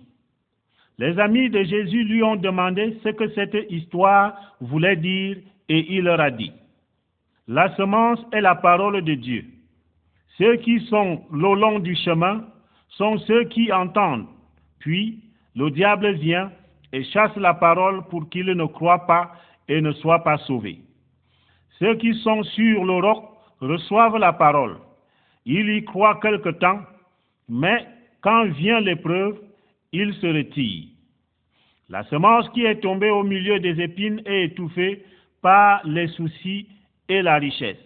Les 0.97 1.19
amis 1.19 1.51
de 1.51 1.65
Jésus 1.65 2.05
lui 2.05 2.23
ont 2.23 2.37
demandé 2.37 2.97
ce 3.03 3.09
que 3.09 3.29
cette 3.31 3.57
histoire 3.69 4.33
voulait 4.61 4.95
dire 4.95 5.39
et 5.69 5.97
il 5.97 6.05
leur 6.05 6.21
a 6.21 6.31
dit, 6.31 6.53
La 7.49 7.75
semence 7.75 8.21
est 8.31 8.41
la 8.41 8.55
parole 8.55 9.03
de 9.03 9.15
Dieu. 9.15 9.45
Ceux 10.39 10.55
qui 10.59 10.87
sont 10.87 11.25
le 11.33 11.53
long 11.57 11.81
du 11.81 11.97
chemin 11.97 12.45
sont 12.91 13.19
ceux 13.19 13.43
qui 13.47 13.73
entendent. 13.73 14.29
Puis 14.79 15.19
le 15.57 15.73
diable 15.73 16.13
vient 16.13 16.53
et 16.93 17.03
chasse 17.03 17.35
la 17.35 17.55
parole 17.55 18.05
pour 18.05 18.29
qu'ils 18.31 18.53
ne 18.53 18.67
croient 18.67 19.05
pas 19.09 19.33
et 19.67 19.81
ne 19.81 19.91
soient 19.95 20.23
pas 20.23 20.39
sauvés. 20.47 20.79
Ceux 21.81 21.97
qui 21.97 22.15
sont 22.23 22.45
sur 22.45 22.85
le 22.85 23.01
roc 23.05 23.25
reçoivent 23.61 24.17
la 24.17 24.33
parole. 24.33 24.77
Ils 25.47 25.69
y 25.71 25.85
croient 25.85 26.21
quelque 26.21 26.51
temps, 26.51 26.81
mais 27.49 27.87
quand 28.21 28.45
vient 28.47 28.81
l'épreuve, 28.81 29.39
ils 29.93 30.15
se 30.15 30.27
retirent. 30.27 30.89
La 31.89 32.05
semence 32.05 32.49
qui 32.51 32.65
est 32.65 32.81
tombée 32.81 33.11
au 33.11 33.25
milieu 33.25 33.59
des 33.59 33.81
épines 33.81 34.23
est 34.25 34.45
étouffée 34.45 35.05
par 35.43 35.81
les 35.85 36.07
soucis 36.09 36.69
et 37.09 37.23
la 37.23 37.37
richesse. 37.37 37.85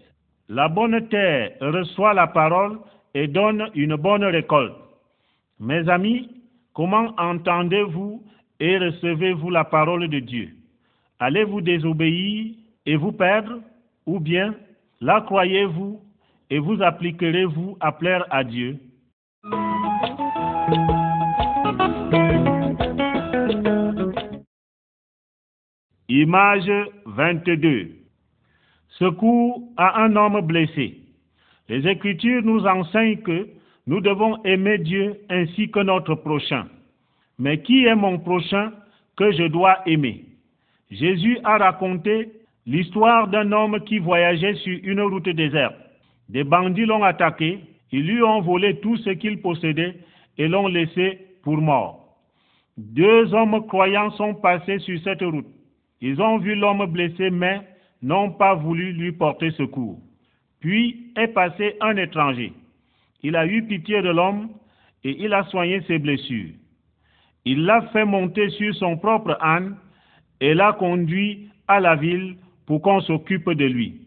La 0.49 0.69
bonne 0.69 1.09
terre 1.09 1.53
reçoit 1.61 2.13
la 2.13 2.27
parole 2.27 2.79
et 3.15 3.29
donne 3.29 3.71
une 3.75 3.97
bonne 3.97 4.25
récolte. 4.25 4.75
Mes 5.59 5.89
amis, 5.89 6.29
comment 6.75 7.15
entendez-vous 7.17 8.23
et 8.61 8.77
recevez-vous 8.77 9.51
la 9.51 9.65
parole 9.65 10.09
de 10.09 10.19
Dieu? 10.19 10.51
Allez-vous 11.19 11.63
désobéir 11.63 12.55
et 12.85 12.97
vous 12.97 13.13
perdre? 13.13 13.61
Ou 14.05 14.21
bien 14.21 14.55
la 15.01 15.23
croyez-vous 15.23 16.04
et 16.51 16.59
vous 16.59 16.83
appliquerez-vous 16.83 17.77
à 17.81 17.93
plaire 17.93 18.25
à 18.31 18.45
Dieu? 18.45 18.79
Image 26.09 26.71
22. 27.07 27.91
Secours 28.99 29.63
à 29.77 30.03
un 30.03 30.15
homme 30.17 30.41
blessé. 30.43 30.99
Les 31.69 31.87
Écritures 31.89 32.43
nous 32.43 32.67
enseignent 32.67 33.23
que 33.23 33.49
nous 33.87 34.01
devons 34.01 34.43
aimer 34.45 34.79
Dieu 34.79 35.17
ainsi 35.29 35.71
que 35.71 35.81
notre 35.81 36.15
prochain. 36.15 36.67
Mais 37.39 37.63
qui 37.63 37.85
est 37.85 37.95
mon 37.95 38.19
prochain 38.19 38.73
que 39.17 39.33
je 39.33 39.45
dois 39.45 39.79
aimer? 39.87 40.25
Jésus 40.91 41.39
a 41.43 41.59
raconté 41.59 42.31
l'histoire 42.67 43.29
d'un 43.29 43.51
homme 43.53 43.81
qui 43.81 43.99
voyageait 43.99 44.55
sur 44.55 44.79
une 44.83 45.01
route 45.01 45.29
déserte. 45.29 45.84
Des 46.29 46.45
bandits 46.45 46.87
l'ont 46.87 47.03
attaqué, 47.03 47.61
ils 47.93 48.07
lui 48.07 48.23
ont 48.23 48.41
volé 48.41 48.81
tout 48.81 48.97
ce 48.99 49.11
qu'il 49.11 49.41
possédait 49.41 49.97
et 50.39 50.49
l'ont 50.49 50.69
laissé 50.69 51.19
pour 51.43 51.59
mort. 51.59 52.19
Deux 52.77 53.33
hommes 53.35 53.67
croyants 53.67 54.11
sont 54.13 54.35
passés 54.35 54.79
sur 54.81 55.01
cette 55.03 55.23
route. 55.23 55.47
Ils 56.01 56.21
ont 56.21 56.39
vu 56.39 56.55
l'homme 56.55 56.87
blessé, 56.87 57.31
mais 57.31 57.61
n'ont 58.03 58.33
pas 58.33 58.55
voulu 58.55 58.93
lui 58.93 59.13
porter 59.13 59.51
secours. 59.53 60.01
Puis 60.61 61.13
est 61.17 61.29
passé 61.29 61.77
un 61.81 61.97
étranger. 61.97 62.53
Il 63.23 63.37
a 63.37 63.47
eu 63.47 63.63
pitié 63.63 64.03
de 64.03 64.11
l'homme 64.11 64.49
et 65.05 65.23
il 65.25 65.33
a 65.33 65.45
soigné 65.45 65.83
ses 65.83 65.99
blessures. 65.99 66.51
Il 67.45 67.65
l'a 67.65 67.83
fait 67.93 68.05
monter 68.05 68.49
sur 68.51 68.75
son 68.75 68.97
propre 68.97 69.37
âne 69.41 69.77
et 70.41 70.55
l'a 70.55 70.73
conduit 70.73 71.49
à 71.69 71.81
la 71.81 71.95
ville 71.95 72.37
pour 72.67 72.83
qu'on 72.83 73.01
s'occupe 73.01 73.51
de 73.51 73.65
lui. 73.67 74.01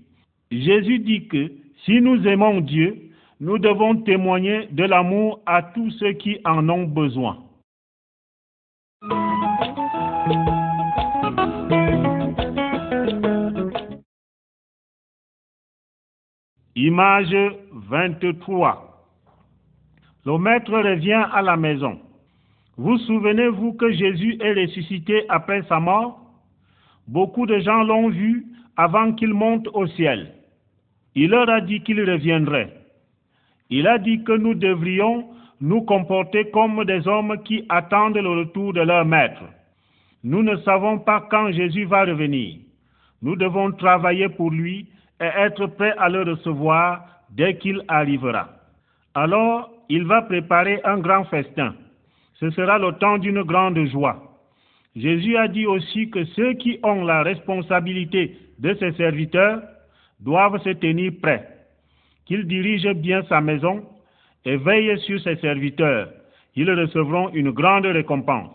Jésus 0.52 1.00
dit 1.00 1.28
que 1.28 1.52
si 1.86 2.02
nous 2.02 2.28
aimons 2.28 2.62
Dieu, 2.62 3.12
nous 3.40 3.58
devons 3.60 3.96
témoigner 4.02 4.68
de 4.72 4.84
l'amour 4.84 5.42
à 5.46 5.62
tous 5.62 5.92
ceux 5.92 6.14
qui 6.14 6.40
en 6.44 6.68
ont 6.70 6.86
besoin. 6.86 7.38
Image 16.76 17.36
23. 17.72 18.88
Le 20.26 20.38
maître 20.38 20.72
revient 20.72 21.26
à 21.32 21.42
la 21.42 21.58
maison. 21.58 22.00
Vous 22.76 22.98
souvenez-vous 23.00 23.74
que 23.74 23.92
Jésus 23.92 24.38
est 24.40 24.54
ressuscité 24.54 25.26
après 25.30 25.64
sa 25.64 25.80
mort? 25.80 26.22
Beaucoup 27.08 27.46
de 27.46 27.60
gens 27.60 27.84
l'ont 27.84 28.10
vu 28.10 28.46
avant 28.76 29.14
qu'il 29.14 29.34
monte 29.34 29.68
au 29.74 29.88
ciel. 29.88 30.37
Il 31.20 31.32
leur 31.32 31.50
a 31.50 31.62
dit 31.62 31.82
qu'il 31.82 32.00
reviendrait. 32.08 32.72
Il 33.72 33.88
a 33.88 33.98
dit 33.98 34.24
que 34.24 34.34
nous 34.34 34.54
devrions 34.54 35.26
nous 35.60 35.82
comporter 35.82 36.52
comme 36.52 36.86
des 36.86 37.08
hommes 37.08 37.42
qui 37.44 37.66
attendent 37.70 38.20
le 38.20 38.30
retour 38.42 38.72
de 38.72 38.82
leur 38.82 39.04
maître. 39.04 39.42
Nous 40.24 40.44
ne 40.44 40.56
savons 40.58 41.00
pas 41.00 41.26
quand 41.32 41.52
Jésus 41.52 41.86
va 41.86 42.06
revenir. 42.06 42.58
Nous 43.24 43.36
devons 43.36 43.72
travailler 43.72 44.30
pour 44.30 44.52
lui 44.52 44.86
et 45.20 45.32
être 45.46 45.66
prêts 45.66 45.96
à 45.98 46.08
le 46.08 46.22
recevoir 46.22 47.04
dès 47.32 47.58
qu'il 47.58 47.82
arrivera. 47.88 48.50
Alors, 49.16 49.72
il 49.90 50.06
va 50.06 50.22
préparer 50.22 50.80
un 50.84 51.00
grand 51.00 51.24
festin. 51.24 51.74
Ce 52.36 52.52
sera 52.52 52.78
le 52.78 52.92
temps 53.00 53.18
d'une 53.18 53.42
grande 53.42 53.84
joie. 53.86 54.22
Jésus 54.96 55.36
a 55.36 55.48
dit 55.48 55.66
aussi 55.66 56.12
que 56.12 56.26
ceux 56.26 56.54
qui 56.54 56.78
ont 56.84 57.04
la 57.06 57.24
responsabilité 57.24 58.38
de 58.60 58.76
ses 58.76 58.92
serviteurs 58.92 59.64
doivent 60.20 60.62
se 60.64 60.70
tenir 60.70 61.14
prêts, 61.22 61.48
qu'ils 62.26 62.48
dirigent 62.48 62.94
bien 62.94 63.24
sa 63.24 63.42
maison 63.42 63.86
et 64.46 64.58
veillent 64.58 65.00
sur 65.02 65.22
ses 65.22 65.36
serviteurs. 65.38 66.10
Ils 66.56 66.72
recevront 66.72 67.30
une 67.34 67.52
grande 67.52 67.86
récompense. 67.86 68.54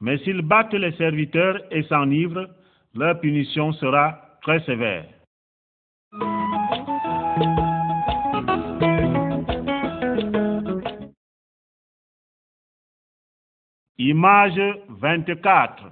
Mais 0.00 0.18
s'ils 0.18 0.42
battent 0.42 0.74
les 0.74 0.92
serviteurs 0.92 1.60
et 1.70 1.82
s'enivrent, 1.84 2.48
leur 2.94 3.18
punition 3.20 3.72
sera 3.72 4.20
très 4.42 4.60
sévère. 4.60 5.06
Image 13.98 14.60
24. 14.88 15.84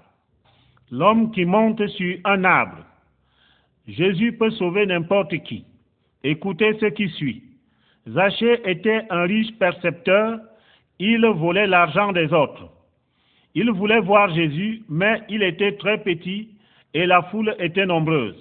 L'homme 0.93 1.33
qui 1.33 1.45
monte 1.45 1.85
sur 1.89 2.19
un 2.25 2.45
arbre. 2.45 2.85
Jésus 3.87 4.33
peut 4.33 4.51
sauver 4.51 4.87
n'importe 4.87 5.37
qui. 5.45 5.65
Écoutez 6.25 6.77
ce 6.81 6.87
qui 6.87 7.09
suit. 7.11 7.43
Zachée 8.09 8.61
était 8.69 9.03
un 9.11 9.23
riche 9.23 9.57
percepteur. 9.59 10.41
Il 10.99 11.25
volait 11.27 11.67
l'argent 11.67 12.13
des 12.13 12.33
autres. 12.33 12.69
Il 13.55 13.71
voulait 13.71 14.01
voir 14.01 14.35
Jésus, 14.35 14.83
mais 14.89 15.23
il 15.29 15.43
était 15.43 15.77
très 15.77 15.99
petit 16.03 16.49
et 16.95 17.07
la 17.07 17.23
foule 17.23 17.55
était 17.59 17.87
nombreuse. 17.87 18.37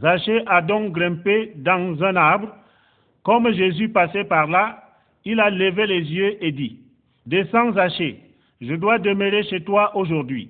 Zachée 0.00 0.42
a 0.46 0.62
donc 0.62 0.92
grimpé 0.92 1.52
dans 1.56 2.02
un 2.02 2.16
arbre. 2.16 2.54
Comme 3.24 3.52
Jésus 3.52 3.88
passait 3.88 4.24
par 4.24 4.46
là, 4.46 4.84
il 5.24 5.40
a 5.40 5.50
levé 5.50 5.86
les 5.86 6.00
yeux 6.00 6.42
et 6.42 6.52
dit, 6.52 6.78
Descends 7.26 7.72
Zachée, 7.72 8.20
je 8.60 8.74
dois 8.74 8.98
demeurer 8.98 9.42
chez 9.44 9.60
toi 9.62 9.94
aujourd'hui. 9.96 10.48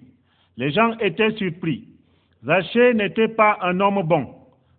Les 0.57 0.70
gens 0.70 0.96
étaient 0.98 1.33
surpris. 1.33 1.88
Zachée 2.44 2.94
n'était 2.94 3.29
pas 3.29 3.59
un 3.62 3.81
homme 3.81 4.03
bon, 4.05 4.29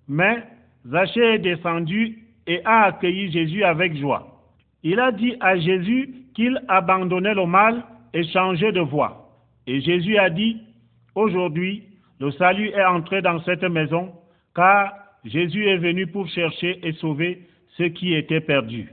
mais 0.07 0.43
Zachée 0.87 1.35
est 1.35 1.39
descendu 1.39 2.19
et 2.47 2.61
a 2.65 2.85
accueilli 2.85 3.31
Jésus 3.31 3.63
avec 3.63 3.95
joie. 3.97 4.41
Il 4.83 4.99
a 4.99 5.11
dit 5.11 5.35
à 5.41 5.57
Jésus 5.57 6.13
qu'il 6.33 6.61
abandonnait 6.67 7.33
le 7.33 7.45
mal 7.45 7.83
et 8.13 8.23
changeait 8.23 8.71
de 8.71 8.79
voie. 8.79 9.29
Et 9.67 9.81
Jésus 9.81 10.17
a 10.17 10.29
dit, 10.29 10.61
aujourd'hui, 11.15 11.83
le 12.19 12.31
salut 12.31 12.69
est 12.69 12.85
entré 12.85 13.21
dans 13.21 13.41
cette 13.43 13.63
maison, 13.63 14.13
car 14.55 14.93
Jésus 15.25 15.67
est 15.67 15.77
venu 15.77 16.07
pour 16.07 16.27
chercher 16.29 16.79
et 16.87 16.93
sauver 16.93 17.47
ceux 17.77 17.89
qui 17.89 18.13
étaient 18.13 18.41
perdus. 18.41 18.89